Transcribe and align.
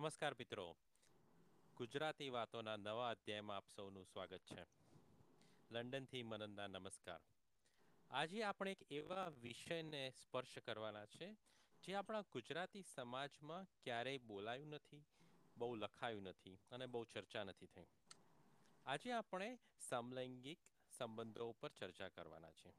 નમસ્કાર 0.00 0.34
મિત્રો. 0.38 0.76
ગુજરાતી 1.76 2.28
વાતોના 2.28 2.76
નવા 2.76 3.10
અધ્યાયમાં 3.10 3.56
આપ 3.56 3.64
સૌનું 3.76 4.04
સ્વાગત 4.04 4.40
છે. 4.40 4.66
લંડનથી 5.70 6.22
મનનના 6.22 6.66
નમસ્કાર. 6.66 7.20
આજે 8.10 8.42
આપણે 8.42 8.70
એક 8.70 8.92
એવા 8.92 9.28
વિષયને 9.28 10.12
સ્પર્શ 10.22 10.58
કરવાના 10.58 11.06
છે, 11.06 11.36
જે 11.82 11.94
આપણા 11.94 12.20
ગુજરાતી 12.20 12.82
સમાજમાં 12.82 13.66
ક્યારેય 13.84 14.18
બોલાયું 14.18 14.68
નથી, 14.68 15.04
બહુ 15.56 15.74
લખાયું 15.74 16.22
નથી 16.22 16.58
અને 16.70 16.86
બહુ 16.86 17.04
ચર્ચા 17.04 17.44
નથી 17.44 17.66
થઈ. 17.66 17.86
આજે 18.86 19.12
આપણે 19.12 19.58
સમલૈંગિક 19.88 20.58
સંબંધો 20.98 21.50
ઉપર 21.50 21.68
ચર્ચા 21.68 22.08
કરવાના 22.08 22.50
છે. 22.50 22.72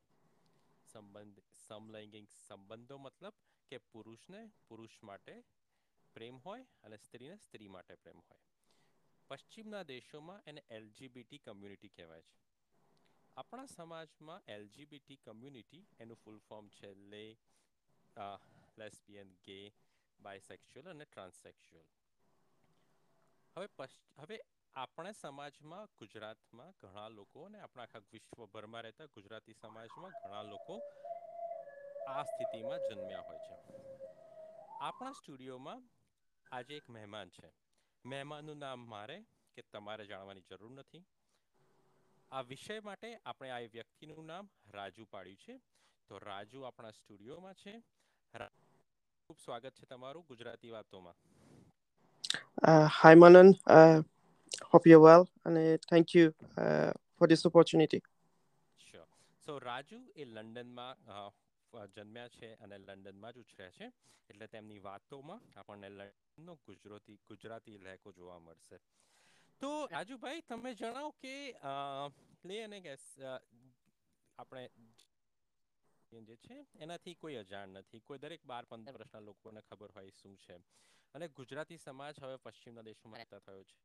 સંબંધ, 0.92 1.42
સમલૈંગિક 1.68 2.30
સંબંધો 2.48 2.98
મતલબ 2.98 3.34
કે 3.70 3.78
પુરુષને 3.78 4.52
પુરુષ 4.68 5.04
માટે 5.04 5.44
પ્રેમ 6.16 6.40
હોય 6.42 6.66
અને 6.82 6.98
સ્ત્રીને 7.00 7.38
સ્ત્રી 7.40 7.70
માટે 7.70 7.96
પ્રેમ 7.98 8.20
હોય. 8.24 8.44
પશ્ચિમના 9.30 9.82
દેશોમાં 9.86 10.44
એને 10.46 10.64
એલજીબીટી 10.72 11.42
કમ્યુનિટી 11.42 11.92
કહેવાય 11.92 12.28
છે. 12.28 12.40
આપણા 13.38 13.68
સમાજમાં 13.70 14.20
એલજીબીટી 14.50 15.18
કમ્યુનિટી 15.20 15.66
એનું 16.00 16.20
ફૂલ 16.20 16.40
ફોર્મ 16.44 16.70
છે 16.72 16.90
લે 17.06 17.24
લેસ્બિયન 18.78 19.32
ગે 19.42 19.58
બાયસેક્સ્યુઅલ 20.20 20.90
અને 20.90 21.06
ટ્રાન્સસેક્સ્યુઅલ 21.08 21.90
હવે 23.56 23.68
હવે 24.18 24.38
આપણા 24.76 25.14
સમાજમાં 25.16 25.90
ગુજરાતમાં 25.96 26.74
ઘણા 26.78 27.10
લોકો 27.12 27.46
અને 27.46 27.62
આપણા 27.62 27.86
આખા 27.86 28.04
વિશ્વભરમાં 28.10 28.84
રહેતા 28.84 29.08
ગુજરાતી 29.12 29.58
સમાજમાં 29.58 30.18
ઘણા 30.18 30.44
લોકો 30.48 30.78
આ 32.08 32.24
સ્થિતિમાં 32.26 32.86
જન્મ્યા 32.86 33.24
હોય 33.24 33.42
છે. 33.42 33.60
આપણા 34.80 35.14
સ્ટુડિયોમાં 35.16 35.82
આજે 36.52 36.76
એક 36.76 36.90
મહેમાન 36.90 37.30
છે. 37.30 37.52
મહેમાનનું 38.06 38.58
નામ 38.58 38.80
મારે 38.80 39.24
કે 39.56 39.62
તમારે 39.62 40.06
જાણવાની 40.06 40.42
જરૂર 40.50 40.72
નથી. 40.72 41.04
આ 42.32 42.42
વિષય 42.42 42.80
માટે 42.80 43.20
આપણે 43.26 43.50
આ 43.50 43.60
વ્યક્તિનું 43.60 44.26
નામ 44.26 44.50
રાજુ 44.72 45.06
પાડ્યું 45.06 45.38
છે. 45.38 45.60
તો 46.08 46.18
રાજુ 46.18 46.62
આપણા 46.62 46.92
સ્ટુડિયોમાં 46.92 47.54
છે. 47.54 47.80
ખૂબ 49.28 49.38
સ્વાગત 49.46 49.74
છે 49.74 49.86
તમારું 49.86 50.26
ગુજરાતી 50.28 50.70
વાતોમાં. 50.70 51.16
હાય. 52.88 53.14
Uh, 53.14 54.04
hope 54.74 54.90
you're 54.90 55.04
well, 55.08 55.24
and 55.46 55.58
thank 55.92 56.08
you 56.16 56.26
uh, 56.26 56.92
for 57.18 57.28
this 57.30 57.48
opportunity. 57.48 58.02
સો 59.46 59.60
રાજુ 59.60 60.12
એ 60.16 60.26
લંડનમાં 60.26 60.98
જન્મ્યા 61.94 62.32
છે 62.32 62.48
અને 62.60 62.78
લંડનમાં 62.80 63.34
જ 63.34 63.42
ઉછર્યા 63.42 63.76
છે. 63.78 63.88
એટલે 64.30 64.48
તેમની 64.50 64.80
વાતોમાં 64.82 65.42
આપણને 65.56 65.90
લંડનનો 65.92 66.54
ગુજરાતી 66.64 67.20
ગુજરાતી 67.26 67.78
લહેકો 67.80 68.10
જોવા 68.14 68.40
મળશે. 68.42 68.78
તો 69.62 69.70
રાજુભાઈ 69.88 70.42
તમે 70.44 70.72
જણાવો 70.76 71.12
કે 71.18 71.34
લે 72.44 72.58
અને 72.64 72.78
ગેસ 72.82 73.06
આપણે 74.38 74.64
જે 76.12 76.36
છે 76.40 76.56
એનાથી 76.78 77.16
કોઈ 77.18 77.38
અજાણ 77.38 77.74
નથી. 77.76 78.02
કોઈ 78.02 78.20
દરેક 78.20 78.42
બાર 78.46 78.66
પંદર 78.68 78.96
વર્ષના 78.96 79.24
લોકોને 79.24 79.62
ખબર 79.64 79.90
હોય 79.94 80.12
શું 80.14 80.36
છે. 80.40 80.56
અને 81.16 81.28
ગુજરાતી 81.32 81.78
સમાજ 81.80 82.22
હવે 82.22 82.40
પશ્ચિમના 82.44 82.86
દેશોમાં 82.86 83.22
રહેતા 83.22 83.44
થયો 83.44 83.64
છે. 83.66 83.78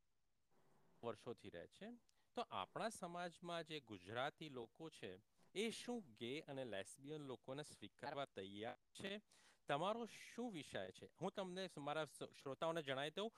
વર્ષોથી 1.03 1.51
રહે 1.51 1.65
છે. 1.71 1.89
તો 2.37 2.43
આપણા 2.53 2.91
સમાજમાં 2.93 3.67
જે 3.67 3.81
ગુજરાતી 3.83 4.51
લોકો 4.51 4.85
છે 4.93 5.11
એ 5.57 5.71
શું 5.71 6.15
ગે 6.15 6.41
અને 6.41 6.65
લેસ્બિયન 6.65 7.23
લોકોને 7.23 7.63
સ્વીકારવા 7.63 8.25
તૈયાર 8.25 8.77
છે? 8.77 9.21
તમારો 9.69 10.07
શું 10.07 10.53
વિષય 10.53 10.91
છે? 10.91 11.11
હું 11.21 11.33
તમને 11.35 11.71
મારા 11.79 12.05
શ્રોતાઓને 12.43 12.83
જણાવી 12.83 13.11
દઉં. 13.11 13.31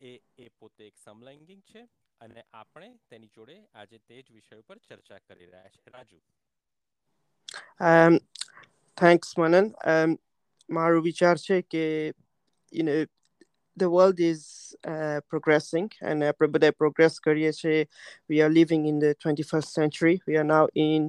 એ 0.00 0.20
એ 0.38 0.48
પોતે 0.48 0.86
એક 0.86 0.96
સમલૈંગિક 0.96 1.60
છે 1.64 1.88
અને 2.20 2.44
આપણે 2.52 2.98
તેની 3.10 3.28
જોડે 3.28 3.66
આજે 3.74 3.98
તે 3.98 4.22
જ 4.22 4.32
વિષય 4.32 4.56
ઉપર 4.56 4.78
ચર્ચા 4.78 5.18
કરી 5.18 5.46
રહ્યા 5.46 5.68
છે. 5.68 5.90
Raju. 5.90 6.20
Thanks 8.96 9.38
Manan 9.38 9.66
Manan. 9.66 10.10
Um, 10.10 10.18
મારો 10.70 11.02
વિચાર 11.02 11.36
છે 11.38 11.62
કે 11.62 11.84
you 12.72 13.06
the 13.75 13.89
world 13.89 14.19
is 14.19 14.75
uh, 14.91 15.19
progressing 15.31 15.89
and 16.01 16.23
આપણે 16.23 16.47
બધા 16.47 16.69
progress 16.81 17.13
કરીએ 17.27 17.51
છીએ 17.51 17.77
we 18.29 18.37
are 18.43 18.51
living 18.59 18.83
in 18.91 18.97
the 19.05 19.11
21st 19.23 19.69
century 19.79 20.15
we 20.27 20.35
are 20.41 20.47
now 20.55 20.65
in 20.87 20.99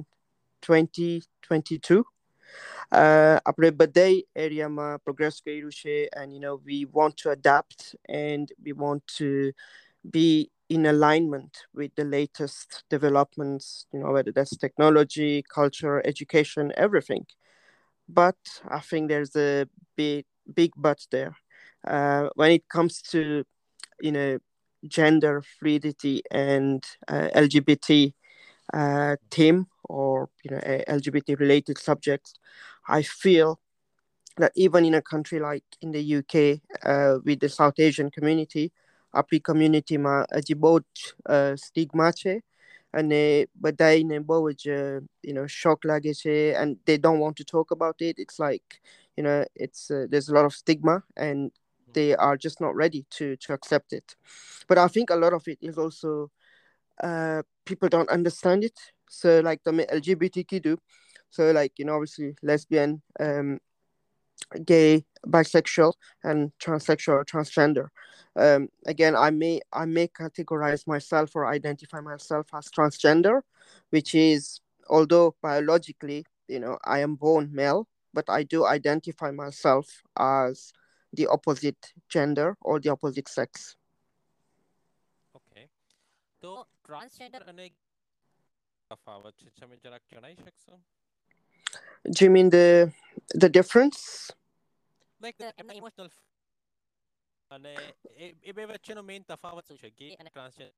2022 0.61 1.99
uh, 2.91 3.37
આપણે 3.45 3.69
બધા 3.81 4.07
એરિયામાં 4.45 4.87
progress 5.05 5.37
કર્યું 5.45 5.71
છે 5.81 5.95
and 6.19 6.27
you 6.35 6.41
know 6.45 6.55
we 6.69 6.79
want 6.99 7.15
to 7.23 7.27
adapt 7.37 7.79
and 8.23 8.45
we 8.65 8.73
want 8.85 9.03
to 9.21 9.29
be 10.17 10.27
in 10.75 10.83
alignment 10.85 11.53
with 11.79 11.91
the 11.99 12.07
latest 12.17 12.69
developments 12.95 13.65
you 13.93 13.99
know 14.01 14.11
whether 14.15 14.31
that's 14.37 14.55
technology 14.65 15.33
culture 15.57 15.97
education 16.11 16.65
everything 16.85 17.25
but 18.19 18.41
i 18.77 18.81
think 18.89 19.03
there's 19.11 19.35
a 19.49 19.51
big 20.01 20.23
big 20.59 20.71
but 20.87 20.99
there 21.15 21.33
uh, 21.87 22.29
when 22.35 22.51
it 22.51 22.67
comes 22.69 23.01
to 23.01 23.43
you 24.01 24.11
know 24.11 24.39
gender 24.87 25.41
fluidity 25.41 26.21
and 26.31 26.83
uh, 27.07 27.29
lgbt 27.35 28.13
uh, 28.73 29.15
theme 29.31 29.67
or 29.83 30.29
you 30.43 30.51
know 30.51 30.61
lgbt 30.87 31.39
related 31.39 31.77
subjects 31.77 32.33
i 32.87 33.01
feel 33.01 33.59
that 34.37 34.51
even 34.55 34.85
in 34.85 34.93
a 34.93 35.01
country 35.01 35.39
like 35.39 35.63
in 35.81 35.91
the 35.91 36.15
uk 36.15 36.35
uh, 36.83 37.19
with 37.23 37.39
the 37.39 37.49
south 37.49 37.79
asian 37.79 38.09
community 38.09 38.71
આપણી 39.13 39.39
કમ્યુનિટીમાં 39.39 40.13
હજી 40.37 40.53
બહુ 40.53 40.79
જ 40.79 40.99
stigma 41.55 42.11
છે 42.11 42.33
અને 42.93 43.47
બધાને 43.61 44.19
બહુ 44.29 44.51
જ 44.51 44.63
you 45.27 45.33
know 45.37 45.45
shock 45.59 45.85
લાગે 45.89 46.13
છે 46.21 46.35
and 46.61 46.77
they 46.87 46.97
don't 46.97 47.21
want 47.25 47.35
to 47.41 47.45
talk 47.45 47.71
about 47.77 48.01
it 48.07 48.15
it's 48.23 48.39
like 48.45 48.81
you 49.17 49.23
know 49.25 49.37
it's 49.55 49.81
uh, 49.91 50.05
there's 50.09 50.29
a 50.29 50.35
lot 50.37 50.45
of 50.49 50.53
stigma 50.61 50.95
and 51.15 51.51
they 51.92 52.14
are 52.14 52.36
just 52.36 52.60
not 52.60 52.74
ready 52.74 53.06
to 53.10 53.36
to 53.36 53.52
accept 53.52 53.92
it. 53.92 54.16
But 54.66 54.78
i 54.78 54.88
think 54.88 55.10
a 55.10 55.16
lot 55.16 55.32
of 55.32 55.46
it 55.46 55.58
is 55.60 55.78
also 55.78 56.30
uh, 57.02 57.42
people 57.64 57.88
don't 57.88 58.10
understand 58.10 58.64
it. 58.64 58.78
So 59.08 59.40
like 59.40 59.62
the 59.64 59.72
lgbtq 59.72 60.62
do. 60.62 60.78
So 61.30 61.50
like 61.52 61.72
you 61.78 61.84
know 61.84 61.94
obviously 61.94 62.34
lesbian 62.42 63.02
um 63.20 63.58
gay 64.64 65.04
bisexual 65.26 65.92
and 66.24 66.52
transsexual 66.60 67.14
or 67.14 67.24
transgender. 67.24 67.88
Um, 68.36 68.68
again 68.86 69.16
i 69.16 69.30
may 69.30 69.60
i 69.72 69.84
may 69.84 70.06
categorize 70.06 70.86
myself 70.86 71.34
or 71.34 71.46
identify 71.46 72.00
myself 72.00 72.46
as 72.54 72.68
transgender 72.70 73.40
which 73.90 74.14
is 74.14 74.60
although 74.88 75.34
biologically 75.42 76.24
you 76.46 76.60
know 76.60 76.78
i 76.84 77.00
am 77.00 77.16
born 77.16 77.50
male 77.52 77.88
but 78.14 78.24
i 78.28 78.44
do 78.44 78.64
identify 78.64 79.32
myself 79.32 80.02
as 80.16 80.72
the 81.13 81.27
opposite 81.27 81.93
gender 82.09 82.49
or 82.61 82.75
the 82.79 82.89
opposite 82.89 83.29
sex 83.29 83.77
okay 85.35 85.63
તો 86.41 86.51
transgender 86.77 87.43
અને 87.49 87.65
તફાવત 88.91 89.37
છે 89.37 89.49
તમે 89.57 89.75
જરાક 89.83 90.03
જણાવી 90.09 90.41
શકશો 90.41 90.75
do 92.05 92.25
you 92.25 92.31
mean 92.31 92.49
the 92.49 92.65
the 93.35 93.49
difference 93.49 93.99
like 95.21 95.39
એમના 95.61 95.77
emotional 95.81 96.09
અને 97.51 97.73
એ 98.47 98.53
બે 98.53 98.63
વચ્ચેનો 98.71 99.03
મેઇન 99.03 99.23
તફાવત 99.25 99.67
શું 99.67 99.81
છે 99.83 99.89
ગે 99.99 100.09
અને 100.19 100.29
ટ્રાન્સજેન્ડર 100.29 100.75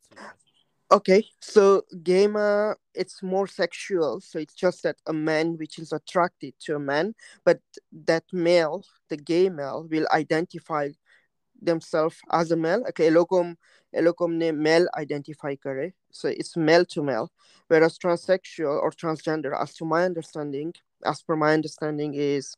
શું 0.00 0.18
છે 0.46 0.51
Okay, 0.93 1.25
so 1.39 1.81
gamer, 2.03 2.73
uh, 2.73 2.75
it's 2.93 3.23
more 3.23 3.47
sexual. 3.47 4.21
So 4.21 4.37
it's 4.37 4.53
just 4.53 4.83
that 4.83 4.97
a 5.07 5.13
man 5.13 5.57
which 5.57 5.79
is 5.79 5.91
attracted 5.91 6.53
to 6.65 6.75
a 6.75 6.79
man, 6.79 7.15
but 7.43 7.59
that 8.05 8.25
male, 8.31 8.85
the 9.09 9.17
gay 9.17 9.49
male, 9.49 9.87
will 9.89 10.05
identify 10.11 10.89
themselves 11.59 12.17
as 12.31 12.51
a 12.51 12.55
male. 12.55 12.83
Okay, 12.89 13.09
locum, 13.09 13.57
locum 13.91 14.37
ne 14.37 14.51
male 14.51 14.87
identify 14.95 15.55
kare. 15.55 15.95
So 16.11 16.27
it's 16.27 16.55
male 16.55 16.85
to 16.85 17.01
male. 17.01 17.31
Whereas 17.69 17.97
transsexual 17.97 18.79
or 18.79 18.91
transgender, 18.91 19.59
as 19.59 19.73
to 19.77 19.85
my 19.85 20.05
understanding, 20.05 20.75
as 21.03 21.23
per 21.23 21.35
my 21.35 21.55
understanding, 21.55 22.13
is 22.13 22.55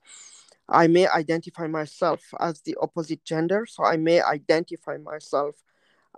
I 0.67 0.87
may 0.87 1.07
identify 1.07 1.67
myself 1.67 2.21
as 2.41 2.59
the 2.63 2.75
opposite 2.81 3.23
gender. 3.23 3.65
So 3.65 3.85
I 3.85 3.95
may 3.95 4.21
identify 4.21 4.97
myself 4.97 5.55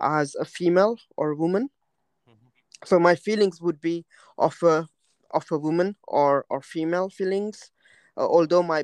as 0.01 0.33
a 0.33 0.45
female 0.45 0.97
or 1.15 1.35
woman 1.35 1.69
so 2.84 2.98
my 2.98 3.14
feelings 3.16 3.60
would 3.60 3.80
be 3.80 4.04
of 4.38 4.56
a 4.62 4.76
of 5.30 5.44
a 5.52 5.58
woman 5.58 5.96
or 6.08 6.44
or 6.48 6.60
female 6.62 7.08
feelings 7.08 7.72
uh, 8.16 8.26
although 8.26 8.62
my 8.62 8.82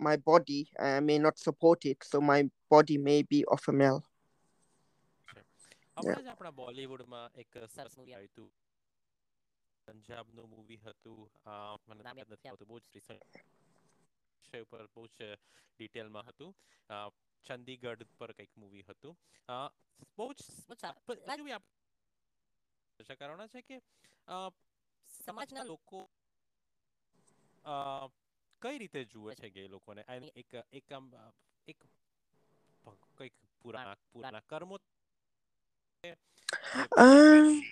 my 0.00 0.16
body 0.16 0.68
uh, 0.78 1.00
may 1.00 1.18
not 1.18 1.38
support 1.38 1.84
it 1.84 1.98
so 2.02 2.20
my 2.20 2.40
body 2.70 2.98
may 2.98 3.22
be 3.22 3.44
of 3.46 3.62
a 3.68 3.72
male 3.72 4.02
હમણાં 5.96 6.24
જ 6.24 6.28
આપણા 6.28 6.50
બોલિવૂડમાં 6.50 7.26
એક 7.34 7.58
સરસ 7.74 7.92
movie 7.98 8.14
આવ્યું 8.14 8.30
હતું 8.30 8.48
પંજાબનું 9.88 10.48
movie 10.50 10.76
હતું 10.76 11.20
મને 11.88 12.02
યાદ 12.16 12.32
નથી 12.32 12.48
આવતું 12.48 12.68
બહુ 12.68 12.78
જ 12.78 12.86
રિસન્ટ 12.94 13.38
વિષય 14.40 14.62
ઉપર 14.62 14.86
બહુ 14.94 15.06
જ 15.06 15.28
ડિટેલમાં 15.78 16.26
હતું 16.26 16.52
ચંદીગઢ 17.46 18.04
પર 18.18 18.32
કંઈક 18.32 18.52
મૂવી 18.56 18.84
હતું 18.88 19.14
બહુ 20.18 20.28
જ 20.32 20.40
કારણ 23.18 23.46
છે 23.46 23.60
કે 23.62 23.82
સમાજના 25.24 25.62
લોકો 25.62 26.10
કઈ 28.62 28.78
રીતે 28.78 29.04
જુએ 29.04 29.34
છે 29.34 29.50
કે 29.50 29.64
એ 29.64 29.68
લોકોને 29.68 30.04
એક 30.36 30.54
એક 30.72 30.92
આમ 30.92 31.12
એક 31.68 31.76
કઈક 33.16 33.32
પુરાણા 33.62 33.96
પુરાણા 34.12 34.40
કર્મો 34.40 34.78
Um, 36.98 37.62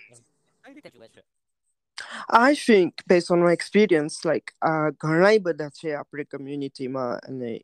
I 2.29 2.55
think 2.55 2.93
based 3.07 3.31
on 3.31 3.39
my 3.43 3.51
experience, 3.51 4.25
like 4.25 4.53
uh, 4.61 4.89
ઘણા 4.97 5.37
બધા 5.41 5.69
છે 5.69 5.93
આપણી 5.93 6.23
communityમાં 6.23 7.19
અને 7.19 7.61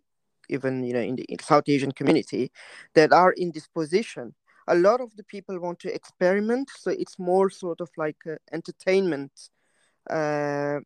even 0.49 0.83
you 0.83 0.93
know 0.93 1.01
in 1.01 1.15
the 1.15 1.23
in 1.23 1.39
South 1.39 1.67
Asian 1.67 1.91
community 1.91 2.51
that 2.93 3.11
are 3.11 3.31
in 3.31 3.51
this 3.51 3.67
position. 3.67 4.35
a 4.66 4.74
lot 4.74 5.00
of 5.00 5.14
the 5.16 5.24
people 5.24 5.58
want 5.58 5.78
to 5.80 5.94
experiment, 5.94 6.70
so 6.76 6.90
it's 6.90 7.18
more 7.18 7.50
sort 7.50 7.80
of 7.80 7.90
like 7.96 8.16
an 8.24 8.38
entertainment 8.52 9.32
uh, 10.10 10.80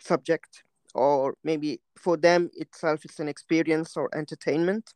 subject, 0.00 0.64
or 0.94 1.34
maybe 1.42 1.80
for 1.96 2.16
them 2.16 2.50
itself 2.54 3.04
it's 3.04 3.20
an 3.20 3.28
experience 3.28 3.96
or 3.96 4.10
entertainment. 4.14 4.94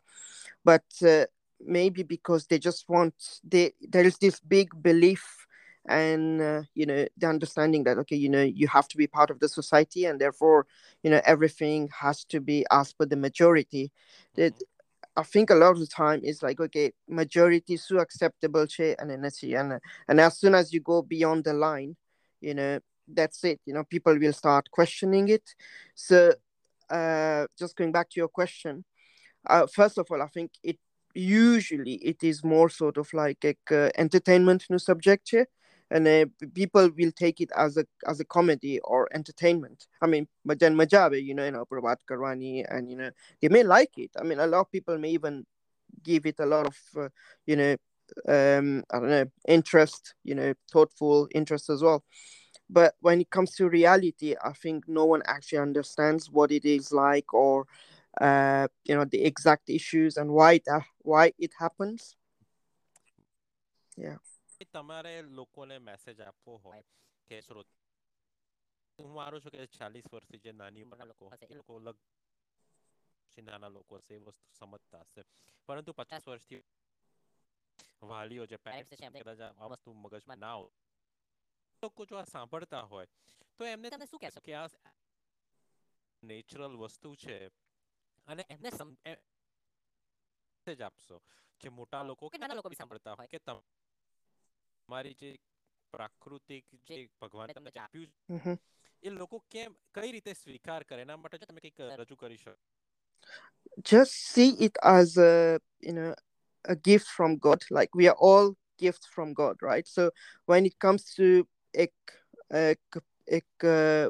But 0.65 0.85
uh, 1.07 1.27
maybe 1.61 2.03
because 2.03 2.47
they 2.47 2.59
just 2.59 2.89
want 2.89 3.15
they 3.45 3.73
there 3.81 4.05
is 4.05 4.19
this 4.19 4.41
big 4.41 4.69
belief 4.83 5.47
and 5.89 6.41
uh, 6.41 6.63
you 6.75 6.85
know 6.85 7.07
the 7.17 7.27
understanding 7.27 7.85
that 7.85 7.99
okay 7.99 8.17
you 8.17 8.29
know 8.29 8.43
you 8.43 8.67
have 8.69 8.89
to 8.89 8.97
be 8.97 9.07
part 9.07 9.31
of 9.31 9.41
the 9.41 9.49
society 9.49 10.05
and 10.05 10.21
therefore 10.21 10.67
you 11.03 11.11
know 11.11 11.21
everything 11.25 11.89
has 11.99 12.25
to 12.25 12.41
be 12.41 12.67
as 12.71 12.93
per 12.93 13.07
the 13.07 13.17
majority 13.17 13.93
that 14.35 14.53
i 15.17 15.23
think 15.23 15.51
a 15.51 15.55
lot 15.55 15.73
of 15.73 15.81
the 15.81 15.87
time 15.87 16.21
is 16.23 16.43
like 16.43 16.61
okay 16.61 16.93
majority 17.09 17.77
so 17.77 17.99
acceptable 17.99 18.67
che 18.67 18.95
and 18.99 19.11
and 19.11 19.81
and 20.09 20.21
as 20.21 20.39
soon 20.39 20.55
as 20.55 20.73
you 20.73 20.81
go 20.81 21.03
beyond 21.03 21.45
the 21.45 21.53
line 21.53 21.97
you 22.41 22.55
know 22.55 22.79
that's 23.09 23.45
it. 23.45 23.61
You 23.67 23.75
know 23.75 23.85
people 23.85 24.19
will 24.19 24.33
start 24.33 24.71
questioning 24.71 25.29
it. 25.29 25.55
So 25.95 26.35
uh 26.91 27.47
just 27.59 27.77
going 27.77 27.93
back 27.93 28.09
to 28.11 28.21
your 28.21 28.29
question 28.29 28.85
uh, 29.51 29.67
first 29.67 29.99
of 29.99 30.07
all 30.09 30.23
i 30.23 30.29
think 30.29 30.53
it 30.63 30.79
usually 31.15 31.95
it 31.95 32.23
is 32.23 32.45
more 32.45 32.69
sort 32.69 32.97
of 32.97 33.13
like 33.13 33.45
a 33.45 33.57
uh, 33.73 33.91
entertainment 33.97 34.65
no 34.71 34.79
subject 34.79 35.35
and 35.91 36.07
uh, 36.09 36.27
people 36.55 36.89
will 36.97 37.13
take 37.13 37.41
it 37.41 37.51
as 37.57 37.77
a 37.77 37.87
as 38.07 38.21
a 38.21 38.25
comedy 38.25 38.81
or 38.81 39.09
entertainment. 39.15 39.87
I 40.03 40.07
mean 40.07 40.27
then 40.45 40.77
majabe 40.77 41.23
you 41.25 41.35
know 41.35 41.45
you 41.45 41.53
know 41.53 41.65
Prabhat 41.65 41.99
Karwani 42.09 42.65
and 42.69 42.91
you 42.91 42.97
know 42.97 43.11
they 43.41 43.49
may 43.49 43.63
like 43.63 43.97
it. 43.99 44.11
I 44.19 44.23
mean 44.25 44.39
a 44.39 44.47
lot 44.47 44.61
of 44.61 44.73
people 44.73 44.99
may 44.99 45.11
even 45.11 45.47
give 46.03 46.27
it 46.27 46.37
a 46.41 46.47
lot 46.47 46.67
of 46.67 46.77
uh, 46.99 47.09
you 47.47 47.57
know 47.57 47.77
um 48.29 48.85
i 48.93 49.01
don't 49.01 49.09
know 49.09 49.25
interest 49.49 50.15
you 50.23 50.35
know 50.35 50.55
thoughtful 50.73 51.29
interest 51.35 51.71
as 51.71 51.83
well. 51.83 52.05
But 52.69 52.95
when 53.01 53.21
it 53.21 53.31
comes 53.31 53.53
to 53.57 53.69
reality 53.69 54.35
i 54.43 54.53
think 54.53 54.89
no 54.89 55.05
one 55.05 55.23
actually 55.27 55.59
understands 55.59 56.31
what 56.31 56.51
it 56.51 56.65
is 56.65 56.93
like 56.93 57.33
or 57.33 57.67
uh, 58.21 58.67
you 58.85 58.95
know 58.95 59.05
the 59.05 59.23
exact 59.25 59.69
issues 59.69 60.17
and 60.17 60.31
why 60.31 60.55
it, 60.55 60.67
why 61.03 61.33
it 61.39 61.53
happens. 61.59 62.17
Yeah 63.97 64.17
તમારે 64.76 65.14
લોકોને 65.30 65.76
message 65.82 66.20
આપવો 66.22 66.52
હોય 66.58 66.84
કે 67.30 67.36
શ્રોત 67.42 67.68
હું 69.00 69.10
મારું 69.12 69.42
છું 69.42 69.52
કે 69.52 69.68
ચાલીસ 69.70 70.08
વર્ષથી 70.12 70.44
જે 70.44 70.52
નાની 70.54 70.84
ઉંમરના 70.84 71.08
લોકો 71.08 71.24
હશે 71.30 71.46
એ 71.46 71.56
લોકો 71.56 71.74
નાના 73.38 73.70
લોકો 73.70 73.94
હશે 73.98 74.14
એ 74.16 74.22
વસ્તુ 74.22 74.48
સમજતા 74.52 75.04
હશે 75.04 75.22
પરંતુ 75.68 75.92
પચાસ 75.94 76.24
વર્ષથી 76.28 76.62
વાલીઓ 78.04 78.44
જે 78.46 78.58
પેરેન્ટ્સ 78.60 79.00
છે 79.02 79.08
કદાચ 79.16 79.42
આ 79.54 79.68
વસ્તુ 79.68 79.90
મગજમાં 79.96 80.40
ના 80.40 80.56
હોય 80.56 80.74
લોકો 81.84 82.02
જો 82.06 82.16
આ 82.18 82.26
સાંભળતા 82.26 82.84
હોય 82.84 83.08
તો 83.58 83.62
એમને 83.66 83.88
તમે 83.90 84.06
શું 84.08 84.20
કહેશો 84.20 84.42
કે 84.42 84.52
આ 84.56 84.68
નેચરલ 86.24 86.74
વસ્તુ 86.78 87.10
છે 87.16 87.36
અને 88.28 88.44
એમને 88.50 88.70
જ 90.68 90.82
આપશો 90.82 91.18
જે 91.62 91.70
મોટા 91.72 92.04
લોકો 92.04 92.30
કે 92.30 92.38
નાના 92.38 92.56
લોકો 92.56 92.70
બી 92.70 92.76
સાંભળતા 92.76 93.16
હોય 93.16 93.30
કે 93.30 93.40
તમારી 94.86 95.16
જે 95.22 95.32
પ્રાકૃતિક 95.94 96.66
જે 96.90 97.00
ભગવાન 97.22 97.56
તમને 97.58 97.72
આપ્યું 97.86 98.58
એ 99.04 99.10
લોકો 99.10 99.44
કેમ 99.56 99.78
કઈ 99.98 100.12
રીતે 100.18 100.34
સ્વીકાર 100.34 100.82
કરે 100.90 101.02
એના 101.08 101.22
માટે 101.24 101.38
તમે 101.46 101.62
કંઈક 101.66 101.80
રજૂ 102.02 102.20
કરી 102.24 102.42
શકો 102.44 102.58
just 103.90 104.14
see 104.34 104.52
it 104.66 104.76
as 104.98 105.18
a 105.18 105.34
you 105.88 105.94
know 105.98 106.12
a 106.74 106.76
gift 106.88 107.08
from 107.18 107.38
god 107.46 107.62
like 107.78 107.96
we 108.00 108.08
are 108.12 108.20
all 108.30 108.48
gifts 108.84 109.08
from 109.16 109.34
god 109.42 109.56
right 109.70 109.88
so 109.88 110.04
when 110.52 110.66
it 110.70 110.76
comes 110.86 111.04
to 111.18 111.28
ek, 111.74 111.94
ek, 112.50 112.98
ek, 113.28 113.64
uh, 113.64 114.10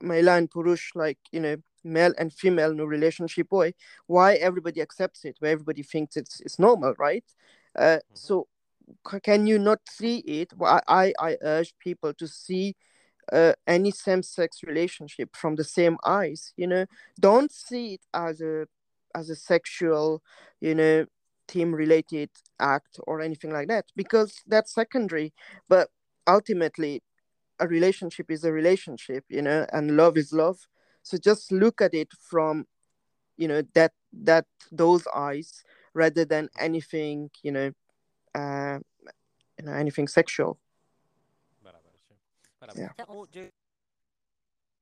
Mela 0.00 0.36
and 0.36 0.50
Purush, 0.50 0.94
like 0.94 1.18
you 1.32 1.40
know, 1.40 1.56
male 1.82 2.12
and 2.18 2.32
female 2.32 2.74
no 2.74 2.84
relationship 2.84 3.48
boy, 3.48 3.72
why 4.06 4.34
everybody 4.34 4.80
accepts 4.80 5.24
it, 5.24 5.36
where 5.38 5.52
everybody 5.52 5.82
thinks 5.82 6.16
it's 6.16 6.40
it's 6.40 6.58
normal, 6.58 6.94
right? 6.98 7.24
Uh, 7.76 7.82
mm-hmm. 7.82 8.14
So 8.14 8.48
can 9.23 9.47
you 9.47 9.59
not 9.59 9.79
see 9.89 10.17
it? 10.19 10.53
Well, 10.57 10.81
I 10.87 11.13
I 11.19 11.37
urge 11.41 11.73
people 11.79 12.13
to 12.15 12.27
see 12.27 12.75
uh, 13.31 13.53
any 13.67 13.91
same-sex 13.91 14.63
relationship 14.63 15.35
from 15.35 15.55
the 15.55 15.63
same 15.63 15.97
eyes. 16.05 16.53
You 16.57 16.67
know, 16.67 16.85
don't 17.19 17.51
see 17.51 17.95
it 17.95 18.01
as 18.13 18.41
a 18.41 18.67
as 19.15 19.29
a 19.29 19.35
sexual, 19.35 20.21
you 20.61 20.75
know, 20.75 21.05
team-related 21.47 22.29
act 22.59 22.99
or 23.07 23.21
anything 23.21 23.51
like 23.51 23.67
that 23.67 23.85
because 23.95 24.41
that's 24.47 24.73
secondary. 24.73 25.33
But 25.67 25.89
ultimately, 26.27 27.01
a 27.59 27.67
relationship 27.67 28.31
is 28.31 28.43
a 28.43 28.51
relationship, 28.51 29.25
you 29.29 29.41
know, 29.41 29.65
and 29.73 29.97
love 29.97 30.17
is 30.17 30.33
love. 30.33 30.67
So 31.03 31.17
just 31.17 31.51
look 31.51 31.81
at 31.81 31.93
it 31.93 32.09
from, 32.21 32.65
you 33.37 33.47
know, 33.47 33.63
that 33.73 33.93
that 34.13 34.45
those 34.71 35.07
eyes 35.15 35.63
rather 35.93 36.25
than 36.25 36.49
anything, 36.59 37.29
you 37.43 37.51
know, 37.51 37.71
you 37.71 37.71
know, 37.71 37.71
anything 39.81 40.07
sexual. 40.07 40.59
બરાબર 41.61 41.95
છે. 42.07 42.15
બરાબર. 42.61 42.93
હું 43.07 43.27
જે 43.31 43.43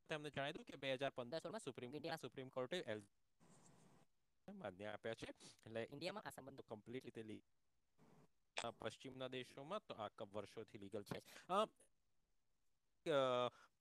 તમને 0.10 0.30
જણાવ્યું 0.32 0.68
કે 0.70 0.78
બે 0.78 0.90
હજાર 0.94 1.14
પંદર 1.18 1.60
સુપ્રીમ 1.66 1.96
ઇન્ડિયા 1.98 2.24
સુપ્રીમ 2.24 2.50
કોર્ટે 2.58 2.78
માન્ય 4.48 4.86
આપ્યા 4.92 5.20
છે. 5.22 5.28
એટલે 5.66 5.82
ઇન્ડિયામાં 5.94 6.28
આ 6.28 6.36
સંબંધો 6.36 6.64
કમ્પ્લીટ 6.72 7.06
રીતે 7.08 7.24
પશ્ચિમના 8.80 9.34
દેશોમાં 9.34 9.82
તો 9.88 9.94
આ 9.98 10.10
વર્ષોથી 10.36 10.82
લીગલ 10.84 11.04
છે. 11.10 11.20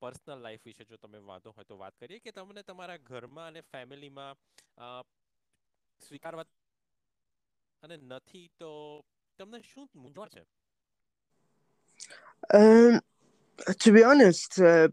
પર્સનલ 0.01 0.39
લાઈફ 0.45 0.65
વિશે 0.67 0.83
જો 0.89 0.97
તમે 0.97 1.19
વાંધો 1.29 1.49
હોય 1.55 1.69
તો 1.69 1.75
વાત 1.83 1.95
કરીએ 2.01 2.19
કે 2.19 2.31
તમને 2.31 2.61
તમારા 2.63 2.99
ઘરમાં 3.09 3.47
અને 3.51 3.61
ફેમિલીમાં 3.71 4.35
સ્વીકારવા 6.01 6.45
અને 7.83 7.95
નથી 8.09 8.47
તો 8.59 8.71
તમને 9.38 9.58
શું 9.70 9.88
મૂંઝવણ 10.02 10.28
છે 10.34 10.42
Um, 12.52 13.00
to 13.78 13.92
be 13.92 14.02
honest, 14.04 14.58
uh, 14.60 14.88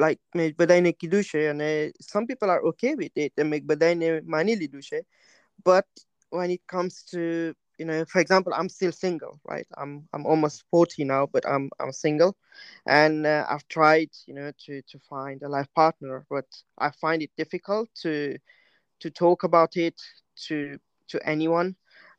like 0.00 0.20
મેં 0.34 0.54
બધાને 0.58 0.92
કીધું 1.00 1.24
છે 1.30 1.40
અને 1.48 1.92
some 2.00 2.26
people 2.26 2.50
are 2.54 2.62
okay 2.70 2.94
with 2.94 3.12
it 3.24 3.32
and 3.38 3.50
મેં 3.52 3.66
બધાને 3.70 4.08
માની 4.34 4.56
લીધું 4.62 4.82
છે 4.90 5.00
but 5.64 5.86
when 6.30 6.50
it 6.56 6.62
comes 6.74 6.94
to 7.12 7.20
you 7.78 7.86
know 7.88 8.04
for 8.12 8.20
example 8.20 8.52
i'm 8.54 8.68
still 8.68 8.92
single 8.92 9.34
right 9.52 9.68
i'm 9.80 9.92
i'm 10.12 10.26
almost 10.26 10.64
40 10.70 11.04
now 11.04 11.26
but 11.34 11.44
i'm 11.52 11.70
i'm 11.80 11.92
single 11.92 12.32
and 12.86 13.26
uh, 13.26 13.44
i've 13.48 13.66
tried 13.68 14.10
you 14.26 14.34
know 14.34 14.50
to 14.64 14.82
to 14.90 14.98
find 15.12 15.42
a 15.42 15.48
life 15.56 15.70
partner 15.74 16.24
but 16.30 16.48
i 16.78 16.90
find 16.90 17.22
it 17.22 17.32
difficult 17.36 17.88
to 17.94 18.38
to 19.02 19.10
talk 19.10 19.44
about 19.44 19.76
it 19.76 19.98
to 20.46 20.78
to 21.08 21.16
anyone 21.34 21.74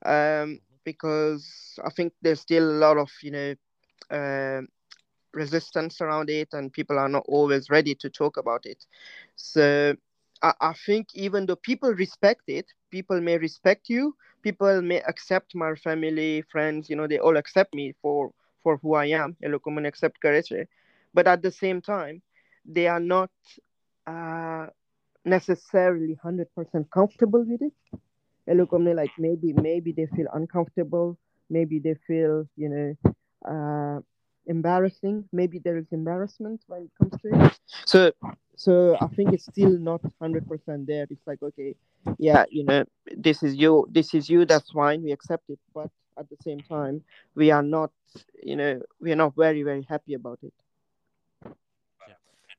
um 0.06 0.60
because 0.93 1.45
I 1.85 1.91
think 1.91 2.13
there's 2.23 2.41
still 2.41 2.65
a 2.71 2.79
lot 2.87 2.97
of 2.99 3.11
you 3.23 3.33
know 3.37 3.49
uh, 4.19 4.61
resistance 5.33 6.01
around 6.01 6.29
it, 6.31 6.49
and 6.53 6.73
people 6.73 6.99
are 6.99 7.09
not 7.09 7.25
always 7.29 7.71
ready 7.71 7.95
to 7.97 8.09
talk 8.11 8.37
about 8.37 8.65
it. 8.67 8.85
So 9.37 9.95
I, 10.43 10.53
I 10.61 10.73
think 10.87 11.09
even 11.15 11.47
though 11.47 11.57
people 11.71 11.93
respect 11.95 12.45
it, 12.49 12.67
people 12.91 13.21
may 13.21 13.39
respect 13.39 13.89
you, 13.89 14.15
people 14.43 14.81
may 14.83 15.01
accept 15.13 15.55
my 15.55 15.75
family, 15.75 16.43
friends. 16.53 16.89
You 16.91 16.97
know, 16.97 17.07
they 17.07 17.19
all 17.19 17.37
accept 17.37 17.75
me 17.75 17.95
for 18.03 18.33
for 18.63 18.77
who 18.79 18.95
I 18.95 19.07
am. 19.23 19.37
Elokumen 19.45 19.87
accept 19.87 20.19
Karese, 20.25 20.67
but 21.15 21.27
at 21.27 21.43
the 21.43 21.51
same 21.51 21.81
time, 21.83 22.23
they 22.65 22.87
are 22.89 23.01
not. 23.01 23.31
Uh, 24.07 24.67
necessarily 25.25 26.15
100% 26.15 26.91
comfortable 26.91 27.45
with 27.45 27.61
it 27.63 27.73
એ 28.48 28.54
લોકો 28.60 28.78
like 29.02 29.16
maybe 29.28 29.50
maybe 29.68 29.92
they 29.98 30.08
feel 30.16 30.28
uncomfortable 30.40 31.08
maybe 31.50 31.78
they 31.86 31.96
feel 32.08 32.34
you 32.64 32.70
know 32.74 32.90
uh, 33.52 33.98
embarrassing 34.46 35.18
maybe 35.32 35.58
there 35.66 35.78
is 35.82 35.88
embarrassment 35.92 36.60
when 36.68 36.82
it 36.88 36.92
comes 36.98 37.16
to 37.22 37.28
it 37.36 37.54
so 37.92 38.00
so 38.66 38.72
i 39.06 39.08
think 39.16 39.28
it's 39.36 39.46
still 39.54 39.76
not 39.80 40.02
100% 40.22 40.86
there 40.92 41.06
it's 41.14 41.26
like 41.32 41.42
okay 41.50 41.70
yeah 42.28 42.44
you 42.50 42.64
know 42.70 42.84
this 43.28 43.38
is 43.44 43.52
you 43.64 43.72
this 43.98 44.14
is 44.18 44.30
you 44.34 44.40
that's 44.46 44.70
fine 44.72 45.00
we 45.08 45.12
accept 45.18 45.46
it 45.50 45.60
but 45.74 45.90
at 46.20 46.26
the 46.30 46.38
same 46.48 46.60
time 46.76 46.96
we 47.36 47.48
are 47.52 47.64
not 47.78 47.92
you 48.50 48.56
know 48.60 48.74
we 49.04 49.12
are 49.14 49.22
not 49.24 49.34
very 49.36 49.64
very 49.64 49.84
happy 49.94 50.14
about 50.22 50.40
it 50.44 50.54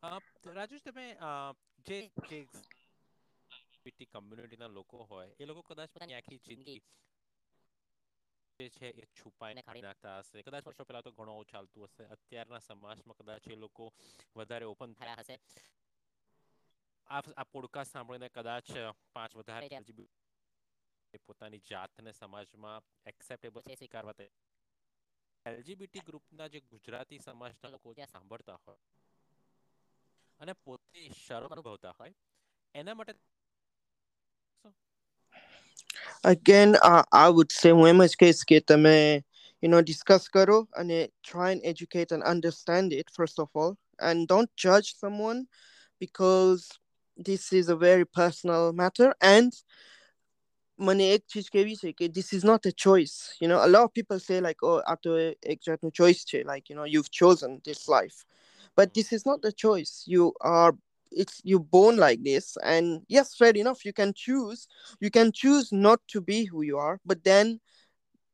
અ, 0.03 0.19
રાજેશ 0.57 0.83
તમે 0.87 1.07
અ, 1.29 1.31
જે 1.89 1.99
જે 3.92 4.06
કમ્યુનિટીના 4.08 4.72
લોકો 4.72 4.98
હોય 5.06 5.30
એ 5.38 5.46
લોકો 5.46 5.62
કદાચ 5.66 5.90
પોતાની 5.92 6.16
આખી 6.16 6.40
જિંદગી 6.44 6.80
જે 8.60 8.70
છે 8.72 8.88
એ 8.96 9.06
છુપાઈને 9.14 9.62
કાઢી 9.62 9.84
નાખતા 9.84 10.16
હશે. 10.20 10.44
કદાચ 10.44 10.66
વર્ષો 10.66 10.84
પહેલા 10.84 11.02
તો 11.02 11.14
ઘણો 11.14 11.36
ચાલતું 11.46 11.88
હશે. 11.88 12.04
અત્યારના 12.16 12.62
સમાજમાં 12.62 13.20
કદાચ 13.20 13.44
એ 13.48 13.58
લોકો 13.58 13.86
વધારે 14.36 14.66
ઓપન 14.68 14.92
થયા 14.96 15.22
હશે. 15.22 15.36
આ 17.08 17.22
આ 17.36 17.46
પોડકાસ્ટ 17.48 17.94
સાંભળીને 17.94 18.30
કદાચ 18.32 18.68
પાંચ 19.12 19.34
વધારે 19.36 19.68
એલજીબીટી 19.72 20.10
પોતાની 21.24 21.62
જાતને 21.66 22.14
સમાજમાં 22.16 22.82
એક્સેપ્ટેબલ 23.06 23.62
છે. 23.64 23.76
સ્વીકારવા 23.76 24.16
તે 24.16 24.26
એલજીબીટી 25.46 26.04
ગ્રુપના 26.04 26.48
જે 26.50 26.62
ગુજરાતી 26.68 27.20
સમાજના 27.22 27.72
લોકો 27.72 27.94
ત્યાં 27.94 28.10
સાંભળતા 28.10 28.60
હોય 28.62 28.82
અને 30.40 30.54
પોતે 30.62 30.88
શરમ 31.18 31.52
અનુભવતા 31.52 31.94
હોય 31.96 32.14
એના 32.76 32.96
માટે 32.96 33.14
again 36.25 36.77
uh, 36.83 37.03
i 37.13 37.29
would 37.29 37.53
say 37.53 37.71
હું 37.71 37.89
એમ 37.93 38.01
જ 38.11 38.17
કહીશ 38.23 38.43
કે 38.51 38.61
તમે 38.71 38.97
you 39.63 39.69
know 39.73 39.83
discuss 39.93 40.29
કરો 40.37 40.59
અને 40.81 40.99
try 41.31 41.49
and 41.55 41.63
educate 41.73 42.11
and 42.17 42.23
understand 42.35 42.93
it 43.01 43.11
first 43.19 43.39
of 43.45 43.49
all 43.55 43.73
and 44.09 44.29
don't 44.33 44.51
judge 44.57 44.95
someone 45.03 45.41
because 46.05 46.69
this 47.17 47.53
is 47.53 47.69
a 47.69 47.77
very 47.77 48.07
personal 48.21 48.73
matter 48.83 49.15
and 49.21 49.53
મને 50.87 51.05
એક 51.15 51.23
ચીજ 51.33 51.47
કેવી 51.55 51.77
છે 51.81 51.91
કે 51.99 52.07
this 52.17 52.33
is 52.37 52.43
not 52.51 52.67
a 52.67 52.73
choice 52.73 53.17
you 53.41 53.49
know 53.51 53.61
a 53.67 53.71
lot 53.75 53.85
of 53.87 53.93
people 53.99 54.19
say 54.19 54.39
like 54.47 54.61
oh 54.71 54.79
આ 54.93 54.97
તો 55.05 55.13
એક 55.53 55.59
જાતનું 55.67 55.93
choice 56.01 56.25
છે 56.31 56.43
like 56.53 56.65
you 56.71 56.77
know 56.79 56.87
you've 56.95 57.11
chosen 57.21 57.61
this 57.69 57.83
life 57.97 58.19
but 58.79 58.95
this 58.97 59.13
is 59.17 59.23
not 59.31 59.41
a 59.51 59.53
choice 59.65 59.93
you 60.15 60.25
are 60.41 60.73
it's 61.12 61.42
you're 61.44 61.60
born 61.60 61.98
like 61.98 62.24
this. 62.24 62.58
And 62.64 63.02
yes 63.08 63.36
fair 63.36 63.52
enough 63.52 63.86
you 63.86 63.94
can 63.94 64.14
choose 64.14 64.68
you 65.00 65.10
can 65.12 65.32
choose 65.32 65.72
not 65.72 66.00
to 66.10 66.22
be 66.22 66.46
who 66.46 66.62
you 66.62 66.78
are 66.78 67.00
but 67.06 67.24
then 67.24 67.60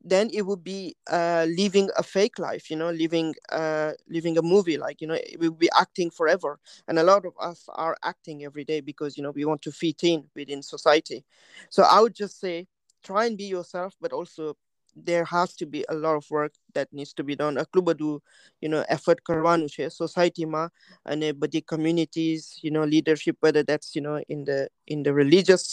then 0.04 0.30
it 0.34 0.44
would 0.44 0.64
be 0.64 0.96
uh, 1.12 1.46
living 1.58 1.90
a 1.98 2.04
fake 2.04 2.38
life 2.38 2.70
you 2.70 2.76
know 2.76 2.92
living 2.92 3.34
uh, 3.52 3.92
living 4.08 4.38
a 4.38 4.42
movie 4.42 4.78
like 4.78 5.02
you 5.02 5.08
know 5.08 5.18
we 5.40 5.50
will 5.50 5.56
be 5.58 5.70
acting 5.80 6.10
forever. 6.12 6.60
And 6.88 7.00
a 7.00 7.04
lot 7.04 7.26
of 7.26 7.34
us 7.40 7.66
are 7.70 7.98
acting 8.04 8.44
every 8.44 8.64
day 8.64 8.82
because 8.82 9.18
you 9.18 9.24
know 9.24 9.32
we 9.32 9.46
want 9.46 9.62
to 9.64 9.72
fit 9.72 10.04
in 10.04 10.26
within 10.36 10.62
society. 10.62 11.24
So 11.70 11.84
i 11.84 12.00
would 12.00 12.16
just 12.16 12.40
say 12.40 12.68
try 13.04 13.26
and 13.26 13.38
be 13.38 13.46
yourself 13.46 13.96
but 14.02 14.12
also 14.14 14.56
there 14.97 15.25
has 15.25 15.55
to 15.57 15.67
be 15.67 15.85
a 15.89 15.95
lot 15.95 16.17
of 16.17 16.31
work 16.31 16.53
that 16.75 16.89
needs 16.93 17.13
to 17.19 17.23
be 17.29 17.35
done 17.43 17.57
આટલું 17.63 17.85
બધું 17.89 18.21
you 18.63 18.69
know 18.73 18.83
effort 18.97 19.19
કરવાનું 19.29 19.69
છે 19.75 19.87
societyમાં 20.01 20.65
અને 21.13 21.29
બધી 21.43 21.61
communities 21.73 22.43
you 22.65 22.73
know 22.77 22.85
leadership 22.95 23.37
whether 23.47 23.63
that's 23.71 23.91
you 23.97 24.03
know 24.07 24.19
in 24.35 24.41
the 24.51 24.59
in 24.95 25.03
the 25.07 25.13
religious 25.23 25.65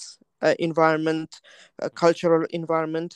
uh, 0.46 0.56
environment 0.70 1.30
uh, 1.82 1.90
cultural 2.04 2.46
environment 2.62 3.12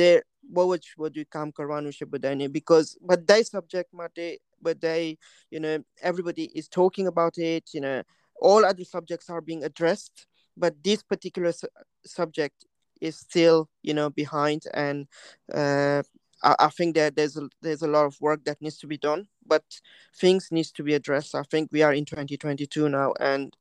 there 0.00 0.22
બહુ 0.56 0.76
જ 0.82 0.94
બધું 1.02 1.26
કામ 1.36 1.48
કરવાનું 1.58 1.96
છે 1.98 2.06
બધાને 2.14 2.44
because 2.58 2.88
બધાય 3.10 3.48
subject 3.54 3.90
માટે 4.00 4.24
બધાય 4.66 5.16
you 5.54 5.60
know 5.64 5.74
everybody 6.10 6.46
is 6.60 6.68
talking 6.78 7.06
about 7.14 7.34
it 7.52 7.74
you 7.76 7.82
know 7.86 7.98
all 8.48 8.62
other 8.70 8.86
subjects 8.94 9.28
are 9.34 9.42
being 9.50 9.62
addressed 9.70 10.26
but 10.56 10.72
this 10.88 11.00
particular 11.12 11.52
su- 11.60 11.74
subject 12.18 12.58
is 13.02 13.16
still 13.18 13.68
you 13.82 13.94
know 13.94 14.10
behind 14.10 14.62
and 14.74 15.06
uh, 15.52 16.02
I, 16.42 16.54
I 16.60 16.68
think 16.68 16.94
that 16.96 17.16
there's 17.16 17.36
a, 17.36 17.48
there's 17.62 17.82
a 17.82 17.88
lot 17.88 18.06
of 18.06 18.20
work 18.20 18.44
that 18.44 18.60
needs 18.60 18.78
to 18.78 18.86
be 18.86 18.98
done 18.98 19.28
but 19.46 19.64
things 20.18 20.48
needs 20.50 20.70
to 20.72 20.82
be 20.82 20.94
addressed 20.94 21.34
i 21.34 21.42
think 21.44 21.70
we 21.72 21.82
are 21.82 21.92
in 21.92 22.04
2022 22.04 22.88
now 22.88 23.12
and 23.20 23.56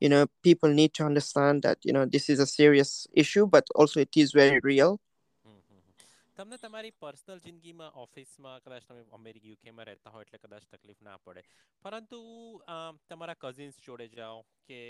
you 0.00 0.08
know 0.08 0.26
people 0.42 0.68
need 0.70 0.92
to 0.94 1.04
understand 1.04 1.62
that 1.62 1.78
you 1.82 1.92
know 1.92 2.04
this 2.06 2.28
is 2.28 2.38
a 2.38 2.46
serious 2.48 3.06
issue 3.14 3.46
but 3.46 3.64
also 3.74 4.00
it 4.00 4.16
is 4.16 4.32
very 4.32 4.60
real 4.62 5.00
હમ 5.44 5.56
હમ 5.60 5.78
હમ. 5.78 5.94
તમને 6.38 6.56
તમારી 6.56 6.90
personal 7.00 7.38
જિંદગીમાં 7.38 7.88
ઓફિસમાં 7.96 8.60
કદાચ 8.60 8.84
તમે 8.84 9.02
America 9.12 9.48
યુકેમાં 9.48 9.86
રહેતા 9.86 10.10
હો 10.10 10.22
એટલે 10.22 10.38
કદાચ 10.38 10.64
તકલીફ 10.70 11.02
ના 11.02 11.16
પડે 11.24 11.42
પરંતુ 11.84 12.20
અ, 12.68 12.76
તમારા 13.08 13.40
કઝિન્સ 13.44 13.76
જોડે 13.86 14.06
જાઓ 14.10 14.38
કે 14.68 14.80